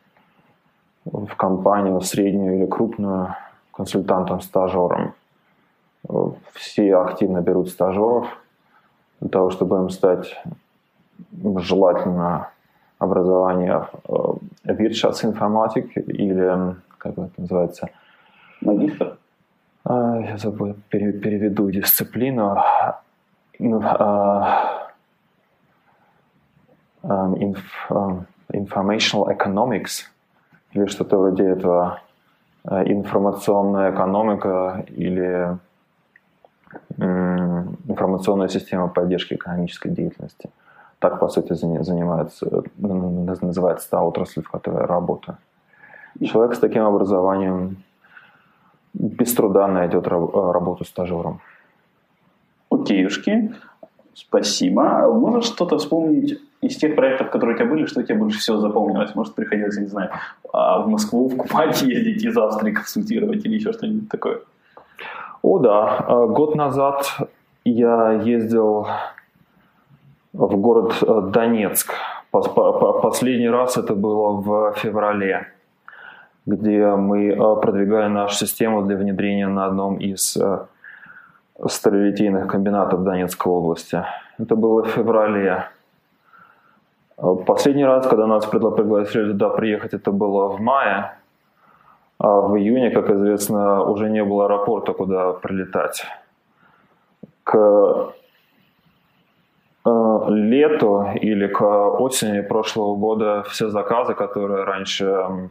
в 1.04 1.34
компанию, 1.36 2.00
среднюю 2.00 2.58
или 2.58 2.66
крупную, 2.66 3.36
консультантом-стажером. 3.72 5.14
Все 6.52 6.96
активно 6.96 7.40
берут 7.40 7.68
стажеров 7.68 8.26
для 9.20 9.30
того, 9.30 9.50
чтобы 9.50 9.76
им 9.76 9.90
стать 9.90 10.36
желательно 11.56 12.50
образование 12.98 13.86
Wirtschaftsинформатик 14.64 15.96
или, 15.96 16.76
как 16.98 17.12
это 17.12 17.30
называется? 17.36 17.88
Магистр? 18.60 19.16
Я 19.86 20.36
забыл, 20.36 20.74
переведу 20.88 21.70
дисциплину. 21.70 22.56
Informational 28.52 29.28
Economics– 29.28 30.06
или 30.72 30.86
что-то 30.86 31.18
вроде 31.18 31.44
этого 31.48 32.00
информационная 32.64 33.90
экономика 33.90 34.84
или 34.88 35.58
информационная 36.96 38.48
система 38.48 38.88
поддержки 38.88 39.34
экономической 39.34 39.90
деятельности. 39.90 40.50
Так, 40.98 41.18
по 41.18 41.28
сути, 41.28 41.54
занимается, 41.54 42.46
называется 42.76 43.90
та 43.90 44.02
отрасль, 44.02 44.42
в 44.42 44.50
которой 44.50 44.82
я 44.82 44.86
работаю. 44.86 45.38
Человек 46.22 46.54
с 46.54 46.58
таким 46.58 46.84
образованием 46.84 47.82
без 49.00 49.34
труда 49.34 49.66
найдет 49.66 50.06
работу 50.08 50.84
стажером. 50.84 51.40
Окейушки, 52.70 53.54
спасибо. 54.14 55.12
Можешь 55.12 55.46
что-то 55.46 55.78
вспомнить 55.78 56.38
из 56.60 56.76
тех 56.76 56.94
проектов, 56.94 57.30
которые 57.30 57.56
у 57.56 57.58
тебя 57.58 57.70
были, 57.70 57.86
что 57.86 58.02
тебе 58.02 58.18
больше 58.18 58.38
всего 58.38 58.58
запомнилось? 58.58 59.14
Может, 59.14 59.34
приходилось, 59.34 59.76
я 59.76 59.82
не 59.82 59.88
знаю, 59.88 60.10
а, 60.52 60.82
в 60.82 60.88
Москву, 60.88 61.28
в 61.28 61.36
Купать 61.36 61.82
ездить 61.94 62.22
из 62.22 62.36
Австрии 62.36 62.72
консультировать 62.72 63.44
или 63.46 63.54
еще 63.54 63.72
что-нибудь 63.72 64.08
такое? 64.08 64.40
О, 65.42 65.58
да. 65.58 65.96
А, 65.96 66.26
год 66.26 66.54
назад 66.54 67.06
я 67.64 68.12
ездил 68.12 68.86
в 70.32 70.56
город 70.56 70.94
э, 71.02 71.22
Донецк. 71.32 71.94
Последний 72.30 73.48
раз 73.48 73.76
это 73.76 73.94
было 73.94 74.32
в 74.32 74.74
феврале, 74.76 75.48
где 76.50 76.86
мы 76.96 77.28
э, 77.28 77.60
продвигали 77.60 78.08
нашу 78.08 78.34
систему 78.34 78.82
для 78.82 78.96
внедрения 78.96 79.48
на 79.48 79.66
одном 79.66 79.98
из 79.98 80.36
э, 80.36 80.66
сталелитейных 81.64 82.48
комбинатов 82.48 83.04
Донецкой 83.04 83.52
области. 83.52 84.02
Это 84.38 84.56
было 84.56 84.82
в 84.82 84.88
феврале. 84.88 85.68
А 87.16 87.34
последний 87.34 87.84
раз, 87.84 88.06
когда 88.06 88.26
нас 88.26 88.46
пригласили 88.46 89.32
туда 89.32 89.50
приехать, 89.50 89.94
это 89.94 90.10
было 90.10 90.48
в 90.48 90.60
мае. 90.60 91.12
А 92.18 92.40
в 92.40 92.56
июне, 92.56 92.90
как 92.90 93.10
известно, 93.10 93.84
уже 93.84 94.10
не 94.10 94.24
было 94.24 94.44
аэропорта, 94.44 94.92
куда 94.92 95.32
прилетать. 95.32 96.04
К 97.44 97.56
э, 97.56 98.19
лету 99.84 101.06
или 101.14 101.46
к 101.46 101.62
осени 102.00 102.40
прошлого 102.42 102.96
года 102.96 103.44
все 103.48 103.70
заказы, 103.70 104.14
которые 104.14 104.64
раньше 104.64 105.50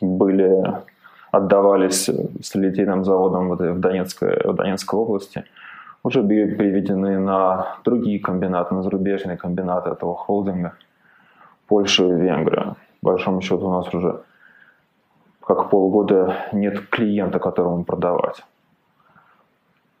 были 0.00 0.82
отдавались 1.30 2.10
сталелитейным 2.42 3.04
заводам 3.04 3.50
в 3.50 3.80
Донецкой, 3.80 4.40
в 4.44 4.54
Донецкой 4.54 4.98
области– 4.98 5.44
уже 6.06 6.22
переведены 6.22 7.18
на 7.18 7.78
другие 7.84 8.20
комбинаты, 8.20 8.74
на 8.74 8.82
зарубежные 8.82 9.36
комбинаты 9.36 9.90
этого 9.90 10.14
холдинга, 10.14 10.74
Польшу 11.66 12.12
и 12.12 12.20
Венгрию. 12.20 12.76
По 13.02 13.10
большому 13.10 13.40
счету 13.40 13.66
у 13.66 13.72
нас 13.72 13.92
уже 13.92 14.22
как 15.40 15.68
полгода 15.68 16.46
нет 16.52 16.88
клиента, 16.90 17.38
которому 17.40 17.84
продавать. 17.84 18.44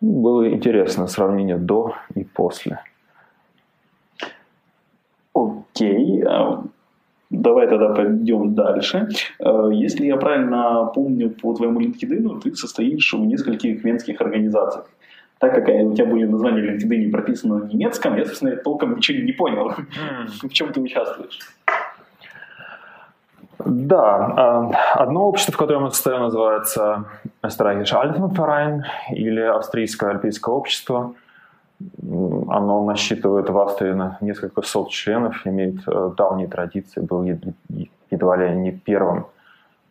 Было 0.00 0.48
интересно 0.48 1.06
сравнение 1.06 1.56
до 1.56 1.94
и 2.14 2.24
после. 2.24 2.80
Окей, 5.34 6.22
а, 6.22 6.64
давай 7.30 7.68
тогда 7.68 7.94
пойдем 7.94 8.54
дальше. 8.54 9.08
А, 9.38 9.68
если 9.68 10.06
я 10.06 10.16
правильно 10.16 10.90
помню 10.94 11.30
по 11.30 11.54
твоему 11.54 11.80
LinkedIn, 11.80 12.40
ты 12.40 12.54
состоишь 12.54 13.12
в 13.12 13.24
нескольких 13.24 13.84
венских 13.84 14.20
организациях 14.20 14.86
так 15.38 15.54
как 15.54 15.68
у 15.68 15.94
тебя 15.94 16.06
были 16.06 16.24
названия 16.24 16.62
LinkedIn 16.62 16.96
не 16.96 17.10
прописаны 17.10 17.58
на 17.58 17.66
немецком, 17.66 18.16
я, 18.16 18.24
собственно, 18.24 18.56
толком 18.56 18.96
ничего 18.96 19.22
не 19.22 19.32
понял, 19.32 19.70
mm. 19.70 20.48
в 20.48 20.52
чем 20.52 20.72
ты 20.72 20.80
участвуешь. 20.80 21.38
Да, 23.64 24.16
а, 24.36 25.02
одно 25.02 25.28
общество, 25.28 25.52
в 25.52 25.56
котором 25.56 25.84
я 25.84 25.90
состою, 25.90 26.18
называется 26.20 27.04
Österreichischer 27.42 28.02
Alpenverein 28.02 28.82
или 29.10 29.40
Австрийское 29.40 30.10
альпийское 30.10 30.54
общество. 30.54 31.14
Оно 32.02 32.84
насчитывает 32.84 33.48
в 33.50 33.58
Австрии 33.58 33.94
несколько 34.20 34.62
сот 34.62 34.90
членов, 34.90 35.46
имеет 35.46 35.86
э, 35.86 36.10
давние 36.16 36.48
традиции, 36.48 37.00
был 37.00 37.22
едва 38.10 38.36
ли 38.36 38.56
не 38.56 38.72
первым 38.72 39.26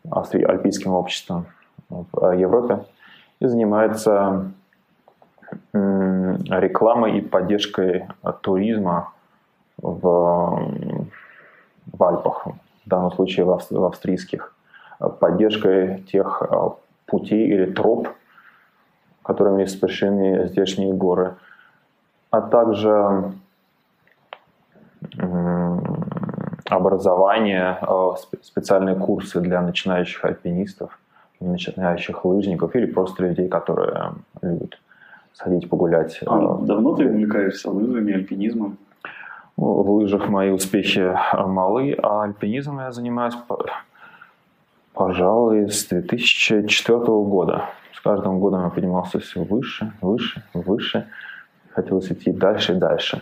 альпийским 0.10 0.93
обществом 0.93 1.45
в 1.89 2.32
Европе 2.36 2.86
и 3.39 3.45
занимается 3.45 4.51
рекламой 5.73 7.17
и 7.17 7.21
поддержкой 7.21 8.08
туризма 8.41 9.12
в, 9.78 10.60
в 11.91 12.04
Альпах, 12.04 12.47
в 12.86 12.89
данном 12.89 13.12
случае 13.12 13.45
в, 13.45 13.86
австрийских, 13.86 14.56
поддержкой 15.19 16.04
тех 16.12 16.41
э, 16.41 16.56
путей 17.06 17.48
или 17.48 17.71
троп, 17.71 18.10
которыми 19.24 19.65
спешены 19.65 20.48
здешние 20.48 20.93
горы, 20.93 21.36
а 22.30 22.41
также 22.41 23.34
образование, 26.69 27.78
э, 27.82 28.12
специальные 28.41 28.95
курсы 28.95 29.39
для 29.41 29.62
начинающих 29.62 30.24
альпинистов, 30.26 31.00
начинающих 31.39 32.26
лыжников 32.26 32.76
или 32.76 32.86
просто 32.86 33.24
людей, 33.24 33.48
которые 33.48 34.13
любят 34.41 34.80
сходить 35.34 35.69
погулять. 35.69 36.19
А 36.26 36.58
давно 36.58 36.95
ты 36.95 37.08
увлекаешься 37.08 37.69
лыжами, 37.69 38.13
альпинизмом? 38.13 38.78
В 39.58 39.89
лыжах 39.89 40.28
мои 40.28 40.50
успехи 40.50 41.00
э, 41.00 41.46
малы, 41.46 41.96
а 42.04 42.24
альпинизмом 42.24 42.80
я 42.80 42.91
занимаюсь, 42.91 43.36
пожалуй, 44.94 45.70
с 45.70 45.86
2004 45.86 47.00
года. 47.00 47.70
С 47.94 48.02
каждым 48.02 48.39
годом 48.41 48.63
я 48.63 48.70
поднимался 48.70 49.20
все 49.20 49.44
выше, 49.44 49.94
выше, 50.02 50.44
выше. 50.54 51.08
Хотелось 51.70 52.12
идти 52.12 52.34
дальше 52.34 52.74
и 52.74 52.76
дальше. 52.76 53.22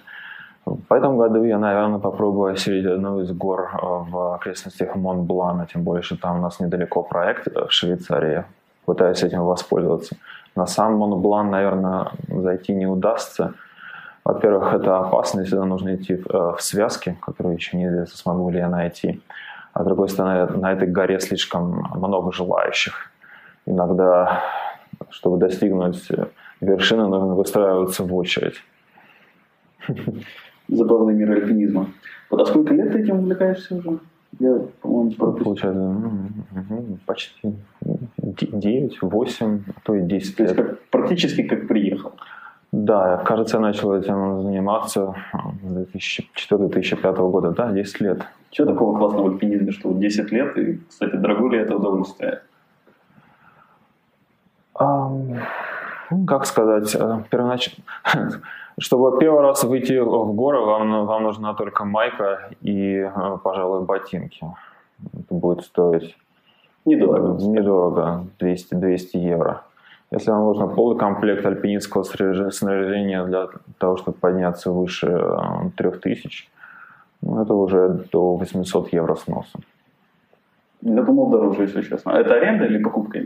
В 0.66 0.92
этом 0.92 1.18
году 1.18 1.44
я, 1.44 1.60
наверное, 1.60 2.00
попробую 2.00 2.54
осилить 2.54 2.86
одну 2.86 3.22
из 3.22 3.32
гор 3.32 3.70
э, 3.72 3.78
в 3.82 4.34
окрестностях 4.34 4.96
Монблана, 4.96 5.68
тем 5.72 5.84
более, 5.84 6.02
что 6.02 6.18
там 6.18 6.40
у 6.40 6.42
нас 6.42 6.60
недалеко 6.60 7.04
проект 7.04 7.48
в 7.48 7.70
Швейцарии. 7.70 8.44
Пытаюсь 8.86 9.22
этим 9.22 9.44
воспользоваться. 9.44 10.16
На 10.56 10.66
сам 10.66 10.96
Монблан, 10.96 11.52
наверное, 11.52 12.08
зайти 12.28 12.74
не 12.74 12.88
удастся. 12.88 13.54
Во-первых, 14.26 14.74
это 14.74 15.00
опасно, 15.00 15.42
если 15.42 15.58
нужно 15.58 15.96
идти 15.96 16.16
в, 16.16 16.28
э, 16.28 16.56
в 16.58 16.62
связке, 16.62 17.18
которую 17.22 17.56
еще 17.56 17.78
неизвестно, 17.78 18.18
смогу 18.18 18.50
ли 18.50 18.60
я 18.60 18.70
найти. 18.70 19.22
А 19.74 19.84
с 19.84 19.86
другой 19.86 20.08
стороны, 20.08 20.58
на 20.58 20.72
этой 20.72 20.88
горе 20.88 21.20
слишком 21.20 21.86
много 21.96 22.32
желающих. 22.32 23.12
Иногда, 23.66 24.44
чтобы 25.10 25.38
достигнуть 25.38 26.10
вершины, 26.62 27.08
нужно 27.08 27.36
выстраиваться 27.36 28.04
в 28.04 28.16
очередь. 28.16 28.64
Забавный 30.68 31.14
мир 31.14 31.32
альпинизма. 31.32 31.88
Вот 32.30 32.42
а 32.42 32.46
сколько 32.46 32.74
лет 32.74 32.92
ты 32.92 33.00
этим 33.00 33.20
увлекаешься 33.20 33.76
уже? 33.76 34.00
Я, 34.40 34.60
по-моему, 34.82 35.12
Получается, 35.12 35.96
почти 37.06 37.56
9, 38.18 39.02
8, 39.02 39.64
а 39.68 39.72
то 39.84 39.96
и 39.96 40.02
10 40.02 40.36
То 40.38 40.44
есть 40.44 40.56
как, 40.56 40.80
практически 40.90 41.44
как 41.44 41.68
приехал. 41.68 42.14
Да, 42.74 43.18
кажется, 43.18 43.58
я 43.58 43.62
начал 43.62 43.94
этим 43.94 44.42
заниматься 44.42 45.14
с 45.62 46.52
2004-2005 46.52 47.30
года, 47.30 47.52
да, 47.52 47.72
10 47.72 48.02
лет. 48.02 48.24
Что 48.52 48.66
такого 48.66 48.98
классного 48.98 49.30
в 49.30 49.34
альпинизме, 49.34 49.72
что 49.72 49.94
10 49.94 50.32
лет, 50.32 50.58
и, 50.58 50.80
кстати, 50.90 51.16
дорогое 51.16 51.52
ли 51.52 51.58
это 51.60 51.76
удовольствие? 51.76 52.42
Um, 54.74 55.40
как 56.26 56.48
сказать, 56.48 56.96
э, 56.96 57.24
первоначально... 57.30 57.84
Чтобы 58.80 59.20
первый 59.20 59.42
раз 59.42 59.64
выйти 59.64 60.00
в 60.00 60.34
горы, 60.34 60.60
вам, 60.62 61.06
вам 61.06 61.24
нужна 61.24 61.54
только 61.54 61.86
майка 61.86 62.50
и, 62.62 62.96
э, 62.96 63.38
пожалуй, 63.44 63.86
ботинки. 63.86 64.48
Это 65.14 65.34
будет 65.36 65.64
стоить 65.64 66.18
недорого, 66.86 67.40
недорого 67.40 68.26
200, 68.40 68.74
200 68.74 69.18
евро. 69.18 69.62
Если 70.14 70.30
вам 70.30 70.44
нужно 70.44 70.68
полный 70.68 71.00
комплект 71.00 71.44
альпинистского 71.44 72.04
снаряжения 72.04 73.26
для 73.26 73.48
того, 73.80 73.98
чтобы 73.98 74.16
подняться 74.18 74.70
выше 74.72 75.08
3000, 75.76 76.44
э, 76.44 76.50
ну, 77.24 77.42
это 77.42 77.54
уже 77.56 78.06
до 78.12 78.36
800 78.36 78.94
евро 78.94 79.16
сноса. 79.16 79.60
Я 80.82 81.02
думал 81.02 81.30
дороже, 81.30 81.64
если 81.64 81.82
честно. 81.82 82.12
А 82.12 82.20
это 82.20 82.36
аренда 82.36 82.66
или 82.66 82.78
покупка? 82.84 83.20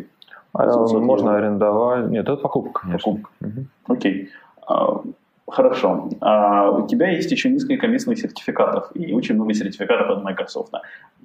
А, 0.53 0.65
можно 0.99 1.31
евро? 1.31 1.37
арендовать. 1.37 2.09
Нет, 2.09 2.29
это 2.29 2.37
покупка, 2.37 2.81
конечно. 2.81 3.11
Покупка. 3.11 3.29
Угу. 3.41 3.93
Окей. 3.93 4.29
А, 4.65 5.01
хорошо. 5.49 6.09
А 6.21 6.71
у 6.71 6.87
тебя 6.87 7.09
есть 7.09 7.31
еще 7.31 7.49
несколько 7.49 7.87
местных 7.87 8.17
сертификатов 8.17 8.91
и 8.93 9.13
очень 9.13 9.35
много 9.35 9.53
сертификатов 9.53 10.09
от 10.09 10.23
Microsoft. 10.23 10.73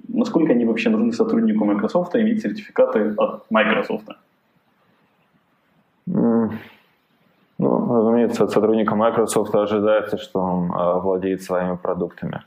Насколько 0.09 0.51
они 0.51 0.65
вообще 0.65 0.89
нужны 0.89 1.13
сотруднику 1.13 1.63
Microsoft 1.63 2.13
иметь 2.17 2.41
сертификаты 2.41 3.13
от 3.17 3.45
Microsoft? 3.49 4.09
Ну, 6.05 6.49
разумеется, 7.59 8.43
от 8.43 8.51
сотрудника 8.51 8.95
Microsoft 8.95 9.55
ожидается, 9.55 10.17
что 10.17 10.39
он 10.39 10.71
а, 10.73 10.99
владеет 10.99 11.43
своими 11.43 11.75
продуктами. 11.75 12.43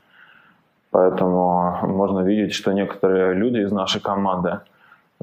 Поэтому 0.91 1.79
можно 1.83 2.19
видеть, 2.19 2.53
что 2.53 2.71
некоторые 2.71 3.33
люди 3.33 3.59
из 3.59 3.71
нашей 3.71 4.01
команды 4.01 4.59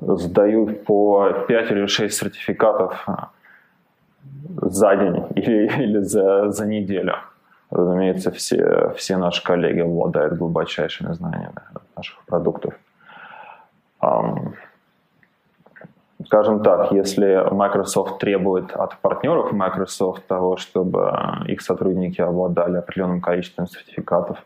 сдают 0.01 0.85
по 0.85 1.31
5 1.47 1.71
или 1.71 1.87
6 1.87 2.15
сертификатов 2.15 3.03
а, 3.07 3.31
за 4.57 4.97
день 4.97 5.27
или, 5.35 5.83
или 5.83 5.99
за, 6.01 6.51
за 6.51 6.67
неделю. 6.67 7.17
Разумеется, 7.71 8.31
все, 8.31 8.95
все 8.97 9.17
наши 9.17 9.43
коллеги 9.43 9.81
обладают 9.81 10.35
глубочайшими 10.35 11.13
знаниями 11.13 11.55
наших 11.97 12.25
продуктов. 12.25 12.75
Скажем 16.27 16.63
так, 16.63 16.93
если 16.93 17.53
Microsoft 17.53 18.19
требует 18.19 18.73
от 18.73 18.99
партнеров 18.99 19.53
Microsoft 19.53 20.27
того, 20.27 20.57
чтобы 20.57 21.13
их 21.47 21.61
сотрудники 21.61 22.21
обладали 22.21 22.79
определенным 22.79 23.21
количеством 23.21 23.67
сертификатов, 23.67 24.39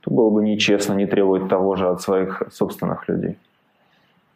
то 0.00 0.10
было 0.10 0.30
бы 0.30 0.42
нечестно 0.42 0.94
не 0.94 1.06
требовать 1.06 1.48
того 1.48 1.76
же 1.76 1.88
от 1.88 2.00
своих 2.00 2.42
собственных 2.50 3.08
людей. 3.08 3.38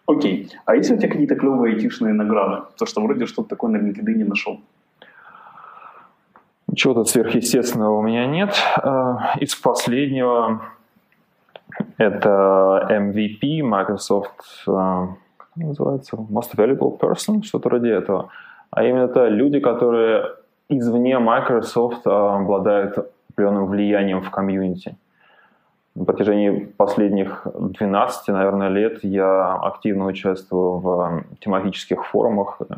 Окей. 0.07 0.51
А 0.65 0.75
есть 0.75 0.91
у 0.91 0.97
тебя 0.97 1.09
какие-то 1.09 1.37
клевые 1.37 1.75
айтишные 1.75 2.13
награды? 2.13 2.65
То, 2.77 2.87
что 2.87 3.01
вроде 3.03 3.27
что-то 3.27 3.51
такое 3.51 3.71
на 3.71 3.77
LinkedIn 3.77 4.15
не 4.15 4.25
нашел. 4.25 4.61
Чего-то 6.75 7.05
сверхъестественного 7.05 7.99
у 7.99 8.03
меня 8.03 8.27
нет. 8.27 8.55
Э, 8.83 9.17
из 9.41 9.55
последнего 9.55 10.63
это 11.97 12.87
MVP 12.91 13.63
Microsoft 13.63 14.65
э, 14.67 15.07
называется, 15.57 16.17
Most 16.17 16.55
Valuable 16.57 16.99
Person, 16.99 17.43
что-то 17.43 17.69
вроде 17.69 17.91
этого. 17.91 18.29
А 18.71 18.85
именно 18.85 19.05
это 19.05 19.29
люди, 19.29 19.61
которые 19.61 20.25
извне 20.69 21.19
Microsoft 21.19 22.07
а, 22.07 22.37
обладают 22.37 22.99
определенным 23.31 23.67
влиянием 23.67 24.23
в 24.23 24.31
комьюнити. 24.31 24.97
На 25.95 26.05
протяжении 26.05 26.67
последних 26.77 27.47
12, 27.55 28.29
наверное, 28.29 28.69
лет 28.69 29.03
я 29.03 29.55
активно 29.55 30.07
участвую 30.07 30.79
в 30.79 31.25
тематических 31.41 32.07
форумах, 32.07 32.59
э, 32.61 32.75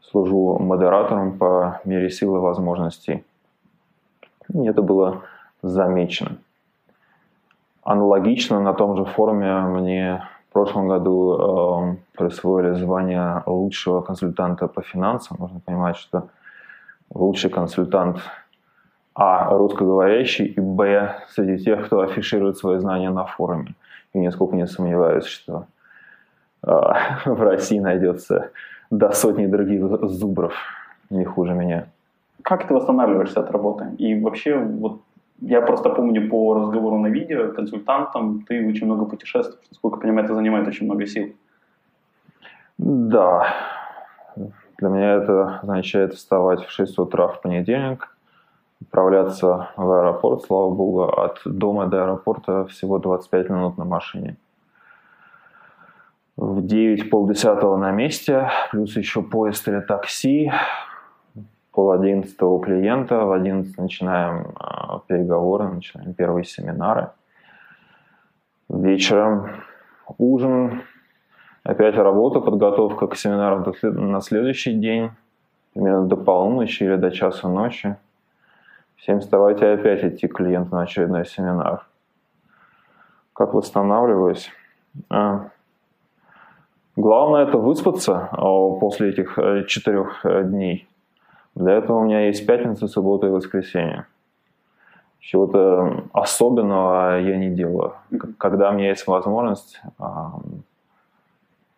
служу 0.00 0.58
модератором 0.58 1.38
по 1.38 1.80
мере 1.84 2.10
сил 2.10 2.36
и 2.36 2.40
возможностей. 2.40 3.22
И 4.54 4.66
это 4.66 4.80
было 4.82 5.22
замечено. 5.62 6.38
Аналогично 7.82 8.60
на 8.60 8.72
том 8.72 8.96
же 8.96 9.04
форуме 9.04 9.60
мне 9.60 10.22
в 10.50 10.52
прошлом 10.52 10.88
году 10.88 11.38
э, 11.38 11.96
присвоили 12.18 12.74
звание 12.74 13.42
лучшего 13.46 14.00
консультанта 14.00 14.66
по 14.66 14.82
финансам. 14.82 15.36
Можно 15.38 15.60
понимать, 15.60 15.96
что 15.96 16.28
лучший 17.14 17.50
консультант 17.50 18.18
а. 19.14 19.56
русскоговорящий, 19.56 20.46
и 20.46 20.60
б. 20.60 21.14
среди 21.28 21.62
тех, 21.62 21.86
кто 21.86 22.00
афиширует 22.00 22.58
свои 22.58 22.78
знания 22.78 23.10
на 23.10 23.26
форуме. 23.26 23.74
И 24.12 24.18
нисколько 24.18 24.56
не 24.56 24.66
сомневаюсь, 24.66 25.26
что 25.26 25.66
э, 26.66 26.68
в 27.26 27.42
России 27.42 27.78
найдется 27.78 28.50
до 28.90 29.12
сотни 29.12 29.46
других 29.46 29.84
зубров 30.08 30.54
не 31.10 31.24
хуже 31.24 31.54
меня. 31.54 31.86
Как 32.42 32.66
ты 32.66 32.74
восстанавливаешься 32.74 33.38
от 33.38 33.52
работы? 33.52 33.86
И 33.98 34.20
вообще, 34.20 34.56
вот 34.56 35.00
я 35.40 35.60
просто 35.60 35.90
помню 35.90 36.28
по 36.28 36.54
разговору 36.54 36.98
на 36.98 37.08
видео, 37.08 37.52
консультантом, 37.52 38.44
ты 38.48 38.68
очень 38.68 38.86
много 38.86 39.04
путешествуешь. 39.04 39.66
Насколько 39.70 39.96
я 39.96 40.02
понимаю, 40.02 40.24
это 40.24 40.34
занимает 40.34 40.68
очень 40.68 40.86
много 40.86 41.06
сил. 41.06 41.32
Да. 42.78 43.46
Для 44.78 44.88
меня 44.88 45.14
это 45.14 45.60
означает 45.62 46.14
вставать 46.14 46.64
в 46.64 46.70
6 46.70 46.98
утра 46.98 47.28
в 47.28 47.40
понедельник, 47.42 48.16
отправляться 48.82 49.68
в 49.76 49.90
аэропорт, 49.90 50.42
слава 50.44 50.70
богу, 50.70 51.02
от 51.04 51.40
дома 51.44 51.86
до 51.86 52.04
аэропорта 52.04 52.64
всего 52.66 52.98
25 52.98 53.50
минут 53.50 53.78
на 53.78 53.84
машине. 53.84 54.36
В 56.36 56.66
9 56.66 57.10
полдесятого 57.10 57.76
на 57.76 57.90
месте, 57.90 58.50
плюс 58.70 58.96
еще 58.96 59.20
поезд 59.20 59.68
или 59.68 59.80
такси, 59.80 60.50
пол 61.72 61.92
одиннадцатого 61.92 62.60
клиента, 62.60 63.24
в 63.24 63.32
одиннадцать 63.32 63.78
начинаем 63.78 64.54
переговоры, 65.06 65.68
начинаем 65.68 66.14
первые 66.14 66.44
семинары. 66.44 67.10
Вечером 68.68 69.50
ужин, 70.18 70.82
опять 71.62 71.96
работа, 71.96 72.40
подготовка 72.40 73.06
к 73.06 73.16
семинару 73.16 73.74
на 73.82 74.20
следующий 74.20 74.74
день, 74.74 75.10
примерно 75.72 76.06
до 76.06 76.16
полуночи 76.16 76.84
или 76.84 76.96
до 76.96 77.10
часа 77.10 77.48
ночи. 77.48 77.96
Всем 78.96 79.20
вставать 79.20 79.62
и 79.62 79.64
опять 79.64 80.04
идти 80.04 80.28
к 80.28 80.36
клиенту 80.36 80.74
на 80.74 80.82
очередной 80.82 81.24
семинар. 81.24 81.86
Как 83.32 83.54
восстанавливаюсь? 83.54 84.50
А, 85.08 85.48
главное 86.96 87.44
это 87.44 87.56
выспаться 87.56 88.28
а, 88.30 88.70
после 88.78 89.08
этих 89.08 89.38
э, 89.38 89.64
четырех 89.66 90.26
э, 90.26 90.44
дней. 90.44 90.86
Для 91.60 91.74
этого 91.74 91.98
у 91.98 92.04
меня 92.04 92.26
есть 92.26 92.46
пятница, 92.46 92.88
суббота 92.88 93.26
и 93.26 93.30
воскресенье. 93.30 94.06
Чего-то 95.18 96.04
особенного 96.14 97.20
я 97.20 97.36
не 97.36 97.50
делаю. 97.50 97.96
Когда 98.38 98.70
у 98.70 98.72
меня 98.72 98.88
есть 98.88 99.06
возможность, 99.06 99.78
а, 99.98 100.40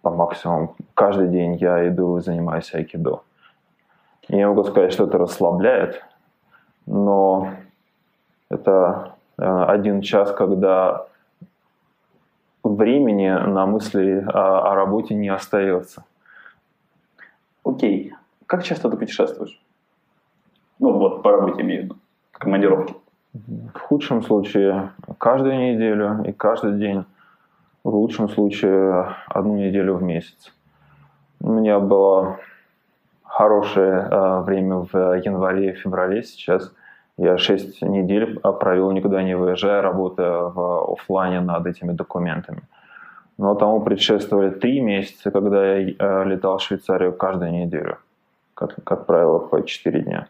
по 0.00 0.10
максимуму, 0.10 0.76
каждый 0.94 1.28
день 1.28 1.56
я 1.56 1.88
иду 1.88 2.16
и 2.16 2.20
занимаюсь 2.20 2.72
айкидо. 2.72 3.22
Я 4.28 4.36
не 4.36 4.46
могу 4.46 4.62
сказать, 4.62 4.92
что 4.92 5.06
это 5.08 5.18
расслабляет, 5.18 6.04
но 6.86 7.50
это 8.50 9.16
один 9.36 10.00
час, 10.00 10.30
когда 10.30 11.06
времени 12.62 13.30
на 13.30 13.66
мысли 13.66 14.24
о, 14.32 14.70
о 14.70 14.74
работе 14.76 15.14
не 15.14 15.28
остается. 15.28 16.04
Окей. 17.64 18.14
Как 18.46 18.62
часто 18.62 18.88
ты 18.88 18.96
путешествуешь? 18.96 19.60
Ну 20.82 20.98
вот, 20.98 21.22
по 21.22 21.30
работе 21.30 21.62
имею 21.62 21.82
в 21.82 21.84
виду. 21.84 21.96
Командировки. 22.32 22.94
В 23.32 23.78
худшем 23.78 24.20
случае 24.20 24.90
каждую 25.18 25.56
неделю 25.56 26.24
и 26.26 26.32
каждый 26.32 26.72
день. 26.72 27.04
В 27.84 27.94
лучшем 27.94 28.28
случае 28.28 29.14
одну 29.28 29.54
неделю 29.54 29.94
в 29.94 30.02
месяц. 30.02 30.52
У 31.40 31.52
меня 31.52 31.78
было 31.78 32.40
хорошее 33.22 34.08
э, 34.10 34.40
время 34.40 34.78
в 34.92 35.18
январе 35.24 35.70
и 35.70 35.74
феврале. 35.74 36.24
Сейчас 36.24 36.72
я 37.16 37.38
шесть 37.38 37.80
недель 37.80 38.40
провел 38.40 38.90
никуда 38.90 39.22
не 39.22 39.36
выезжая, 39.36 39.82
работая 39.82 40.40
в 40.40 40.94
офлайне 40.94 41.40
над 41.40 41.64
этими 41.64 41.92
документами. 41.92 42.62
Но 43.38 43.54
тому 43.54 43.82
предшествовали 43.82 44.50
три 44.50 44.80
месяца, 44.80 45.30
когда 45.30 45.76
я 45.76 45.94
э, 45.96 46.24
летал 46.24 46.58
в 46.58 46.62
Швейцарию 46.62 47.12
каждую 47.12 47.52
неделю. 47.52 47.98
Как, 48.54 48.74
как 48.82 49.06
правило, 49.06 49.38
по 49.38 49.64
четыре 49.64 50.00
дня. 50.00 50.26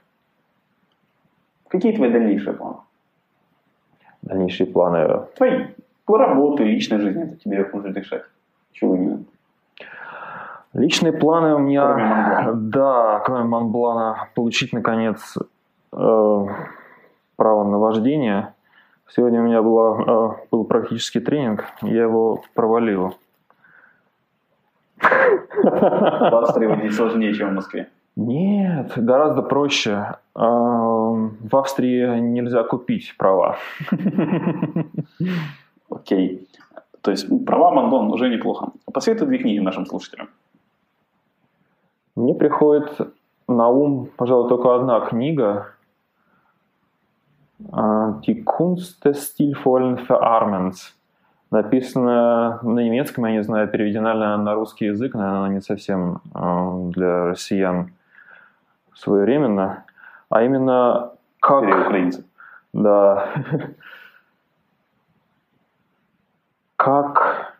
Какие 1.73 1.97
твои 1.97 2.13
дальнейшие 2.13 2.53
планы? 2.53 2.77
Дальнейшие 4.21 4.67
планы? 4.67 5.27
Твои 5.37 5.69
по 6.05 6.19
работе, 6.19 6.65
личной 6.65 7.01
жизни, 7.01 7.23
это 7.23 7.37
тебе 7.37 7.67
может 7.73 7.97
решать. 7.97 8.25
Чего 8.73 8.95
именно? 8.95 9.25
Личные 10.75 11.15
планы 11.15 11.55
у 11.55 11.59
меня... 11.59 12.43
Кроме 12.43 12.61
Да, 12.71 13.23
кроме 13.25 13.45
Монблана, 13.45 14.29
получить, 14.35 14.75
наконец, 14.75 15.39
э, 15.93 16.47
право 17.37 17.65
на 17.65 17.79
вождение. 17.79 18.53
Сегодня 19.09 19.41
у 19.41 19.45
меня 19.45 19.63
была, 19.63 20.03
э, 20.03 20.47
был 20.51 20.65
практический 20.65 21.21
тренинг, 21.21 21.65
я 21.81 22.03
его 22.03 22.43
провалил. 22.53 23.17
В 25.01 26.35
Австрии 26.35 26.91
сложнее, 26.91 27.33
чем 27.33 27.49
в 27.49 27.55
Москве. 27.55 27.89
Нет, 28.17 28.93
гораздо 28.97 29.43
проще. 29.43 30.17
Э, 30.35 30.41
в 30.41 31.57
Австрии 31.57 32.21
нельзя 32.21 32.63
купить 32.63 33.15
права. 33.17 33.57
Окей. 35.91 36.49
То 37.01 37.11
есть 37.11 37.27
права 37.47 37.71
Мандон 37.71 38.13
уже 38.13 38.29
неплохо. 38.29 38.69
Посоветуй 38.93 39.27
две 39.27 39.39
книги 39.39 39.59
нашим 39.59 39.87
слушателям. 39.87 40.29
Мне 42.15 42.35
приходит 42.35 43.01
на 43.49 43.69
ум, 43.69 44.09
пожалуй, 44.17 44.49
только 44.49 44.75
одна 44.75 45.01
книга. 45.01 45.75
Die 47.59 48.45
Kunst 48.45 49.05
des 49.05 49.15
stilvollen 49.15 49.97
Verarmens. 49.97 50.95
Написано 51.51 52.61
на 52.63 52.81
немецком, 52.81 53.27
я 53.27 53.33
не 53.33 53.43
знаю, 53.43 53.69
переведена 53.69 54.15
ли 54.15 54.43
на 54.43 54.55
русский 54.55 54.87
язык, 54.87 55.15
наверное, 55.15 55.39
она 55.39 55.49
не 55.49 55.61
совсем 55.61 56.21
для 56.35 57.27
россиян 57.27 57.93
своевременно. 58.95 59.85
А 60.29 60.43
именно 60.43 61.13
как... 61.41 61.63
украинцы. 61.63 62.25
Да. 62.73 63.29
как, 66.77 67.55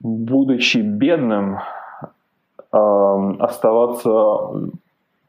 будучи 0.00 0.78
бедным, 0.78 1.58
оставаться 2.70 4.70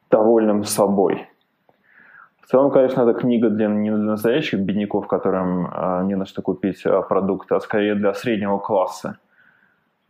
довольным 0.10 0.64
собой. 0.64 1.28
В 2.42 2.48
целом, 2.48 2.72
конечно, 2.72 3.02
это 3.02 3.20
книга 3.20 3.50
для, 3.50 3.68
не 3.68 3.90
для 3.90 4.12
настоящих 4.12 4.60
бедняков, 4.60 5.08
которым 5.08 5.66
э, 5.66 6.04
не 6.04 6.16
на 6.16 6.26
что 6.26 6.42
купить 6.42 6.86
э, 6.86 7.02
продукты, 7.10 7.56
а 7.56 7.60
скорее 7.60 7.96
для 7.96 8.14
среднего 8.14 8.60
класса, 8.60 9.18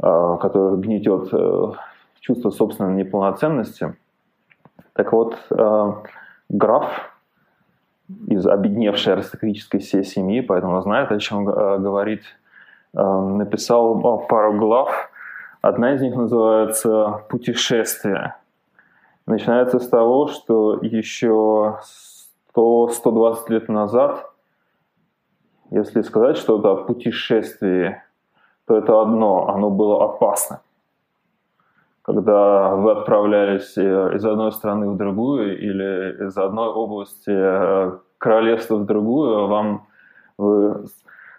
э, 0.02 0.38
который 0.42 0.78
гнетет 0.80 1.30
э, 1.32 1.72
чувство 2.20 2.50
собственной 2.50 2.96
неполноценности. 2.96 3.96
Так 4.94 5.12
вот, 5.12 5.38
э, 5.50 5.94
граф 6.50 7.12
из 8.28 8.46
обедневшей 8.46 9.14
аристократической 9.14 9.82
семьи, 9.82 10.42
поэтому 10.42 10.82
знает, 10.82 11.12
о 11.12 11.20
чем 11.20 11.50
э, 11.50 11.80
говорит, 11.80 12.24
э, 12.94 13.02
написал 13.02 14.26
пару 14.28 14.54
глав, 14.60 15.10
Одна 15.64 15.94
из 15.94 16.02
них 16.02 16.14
называется 16.14 17.24
«Путешествие». 17.30 18.36
Начинается 19.26 19.80
с 19.80 19.88
того, 19.88 20.28
что 20.28 20.78
еще 20.82 21.80
100-120 22.54 23.38
лет 23.48 23.70
назад, 23.70 24.30
если 25.72 26.02
сказать 26.02 26.36
что-то 26.36 26.72
о 26.74 26.84
путешествии, 26.84 28.04
то 28.68 28.78
это 28.78 29.02
одно, 29.02 29.48
оно 29.48 29.70
было 29.70 30.04
опасно. 30.04 30.60
Когда 32.04 32.76
вы 32.76 32.92
отправлялись 32.92 33.78
э, 33.78 34.16
из 34.16 34.26
одной 34.26 34.52
страны 34.52 34.90
в 34.90 34.98
другую 34.98 35.58
или 35.58 36.28
из 36.28 36.38
одной 36.38 36.68
области 36.68 37.32
э, 37.32 37.92
королевства 38.18 38.76
в 38.76 38.86
другую, 38.86 39.48
вам 39.48 39.88
вы 40.38 40.86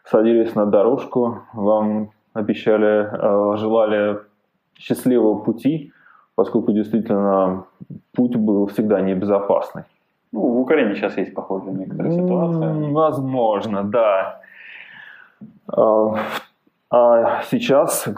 садились 0.05 0.55
на 0.55 0.65
дорожку, 0.65 1.43
вам 1.53 2.11
обещали, 2.33 3.11
э, 3.13 3.57
желали 3.59 4.21
счастливого 4.79 5.39
пути, 5.41 5.93
поскольку 6.35 6.73
действительно 6.73 7.65
путь 8.15 8.37
был 8.37 8.67
всегда 8.67 9.03
небезопасный. 9.03 9.83
Ну, 10.33 10.41
в 10.41 10.61
Украине 10.61 10.95
сейчас 10.97 11.17
есть 11.19 11.35
похожие 11.35 11.75
некоторые 11.75 12.13
ситуации. 12.13 12.93
Возможно, 12.93 13.85
да. 13.85 14.41
А, 15.69 16.17
а 16.91 17.43
сейчас, 17.51 18.09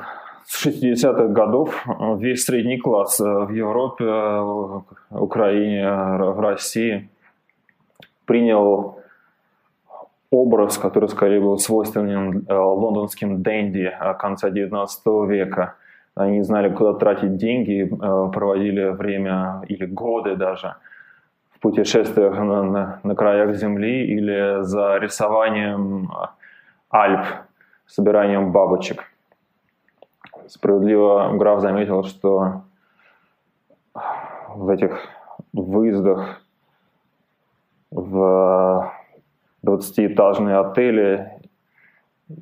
с 0.46 0.66
60-х 0.66 1.26
годов, 1.28 1.84
весь 2.18 2.44
средний 2.44 2.78
класс 2.78 3.18
в 3.18 3.50
Европе, 3.50 4.04
в 4.04 4.84
Украине, 5.10 5.90
в 5.90 6.40
России 6.40 7.08
принял 8.26 8.98
образ, 10.30 10.78
который 10.78 11.08
скорее 11.08 11.40
был 11.40 11.58
свойственен 11.58 12.44
э, 12.48 12.54
лондонским 12.54 13.42
дэнди 13.42 13.92
конца 14.18 14.50
XIX 14.50 14.86
века. 15.26 15.74
Они 16.14 16.42
знали, 16.42 16.72
куда 16.72 16.94
тратить 16.94 17.36
деньги, 17.36 17.84
э, 17.84 18.30
проводили 18.32 18.90
время 18.90 19.62
или 19.68 19.86
годы 19.86 20.36
даже 20.36 20.74
в 21.50 21.60
путешествиях 21.60 22.34
на, 22.34 22.62
на, 22.62 23.00
на 23.02 23.14
краях 23.14 23.54
земли 23.56 24.06
или 24.06 24.62
за 24.62 24.98
рисованием 24.98 26.10
Альп, 26.90 27.24
собиранием 27.86 28.52
бабочек. 28.52 29.04
Справедливо 30.48 31.32
граф 31.36 31.60
заметил, 31.60 32.04
что 32.04 32.62
в 34.54 34.68
этих 34.68 34.98
выездах 35.52 36.40
в 37.90 38.92
20-этажные 39.64 40.60
отели 40.60 41.40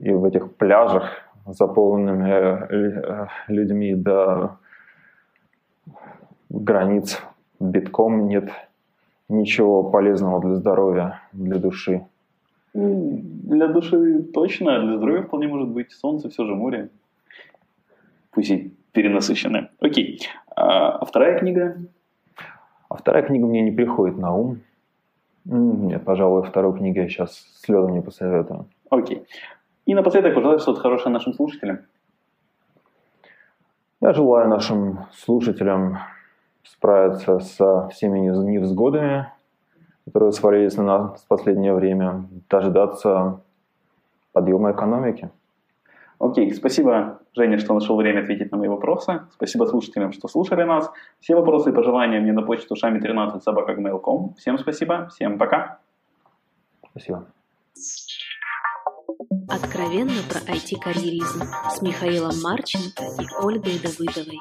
и 0.00 0.12
в 0.12 0.24
этих 0.24 0.54
пляжах, 0.56 1.04
заполненными 1.46 2.30
э, 2.30 3.26
людьми 3.48 3.94
до 3.94 4.56
границ 6.48 7.20
битком, 7.60 8.28
нет 8.28 8.50
ничего 9.28 9.82
полезного 9.82 10.40
для 10.40 10.54
здоровья, 10.54 11.20
для 11.32 11.58
души. 11.58 12.06
Для 12.72 13.68
души 13.68 14.22
точно, 14.22 14.80
для 14.80 14.96
здоровья 14.96 15.22
вполне 15.22 15.48
может 15.48 15.68
быть 15.68 15.92
солнце, 15.92 16.28
все 16.28 16.44
же 16.44 16.54
море. 16.54 16.88
Пусть 18.34 18.50
и 18.50 18.76
перенасыщенное. 18.92 19.70
Окей. 19.80 20.20
А 20.56 21.04
вторая 21.04 21.38
книга? 21.38 21.76
А 22.88 22.96
вторая 22.96 23.22
книга 23.22 23.46
мне 23.46 23.62
не 23.62 23.70
приходит 23.70 24.18
на 24.18 24.34
ум. 24.34 24.60
Нет, 25.44 26.04
пожалуй, 26.04 26.42
вторую 26.42 26.74
книгу 26.74 27.00
я 27.00 27.08
сейчас 27.08 27.36
слезом 27.60 27.92
не 27.92 28.00
посоветую. 28.00 28.66
Окей. 28.90 29.26
И 29.86 29.94
напоследок 29.94 30.34
пожелай 30.34 30.58
что-то 30.58 30.80
хорошее 30.80 31.12
нашим 31.12 31.34
слушателям. 31.34 31.80
Я 34.00 34.12
желаю 34.12 34.48
нашим 34.48 35.06
слушателям 35.12 35.98
справиться 36.62 37.40
со 37.40 37.88
всеми 37.88 38.18
невзгодами, 38.20 39.28
которые 40.06 40.32
свалились 40.32 40.76
на 40.76 40.84
нас 40.84 41.22
в 41.22 41.26
последнее 41.28 41.74
время, 41.74 42.26
дождаться 42.48 43.40
подъема 44.32 44.72
экономики. 44.72 45.30
Окей, 46.24 46.54
спасибо, 46.54 47.20
Женя, 47.34 47.58
что 47.58 47.74
нашел 47.74 47.96
время 47.96 48.20
ответить 48.20 48.50
на 48.50 48.56
мои 48.56 48.68
вопросы. 48.68 49.20
Спасибо 49.34 49.66
слушателям, 49.66 50.10
что 50.12 50.26
слушали 50.26 50.62
нас. 50.62 50.90
Все 51.20 51.34
вопросы 51.34 51.68
и 51.68 51.72
пожелания 51.74 52.18
мне 52.18 52.32
на 52.32 52.40
почту 52.40 52.76
шами13 52.82 53.42
собакагmail.com. 53.46 54.32
Всем 54.38 54.58
спасибо, 54.58 55.08
всем 55.08 55.36
пока. 55.36 55.80
Спасибо. 56.92 57.26
Откровенно 59.50 60.22
про 60.30 60.40
IT-карьеризм 60.50 61.42
с 61.68 61.82
Михаилом 61.82 62.40
Марченко 62.42 63.04
и 63.04 63.44
Ольгой 63.44 63.78
Давыдовой. 63.78 64.38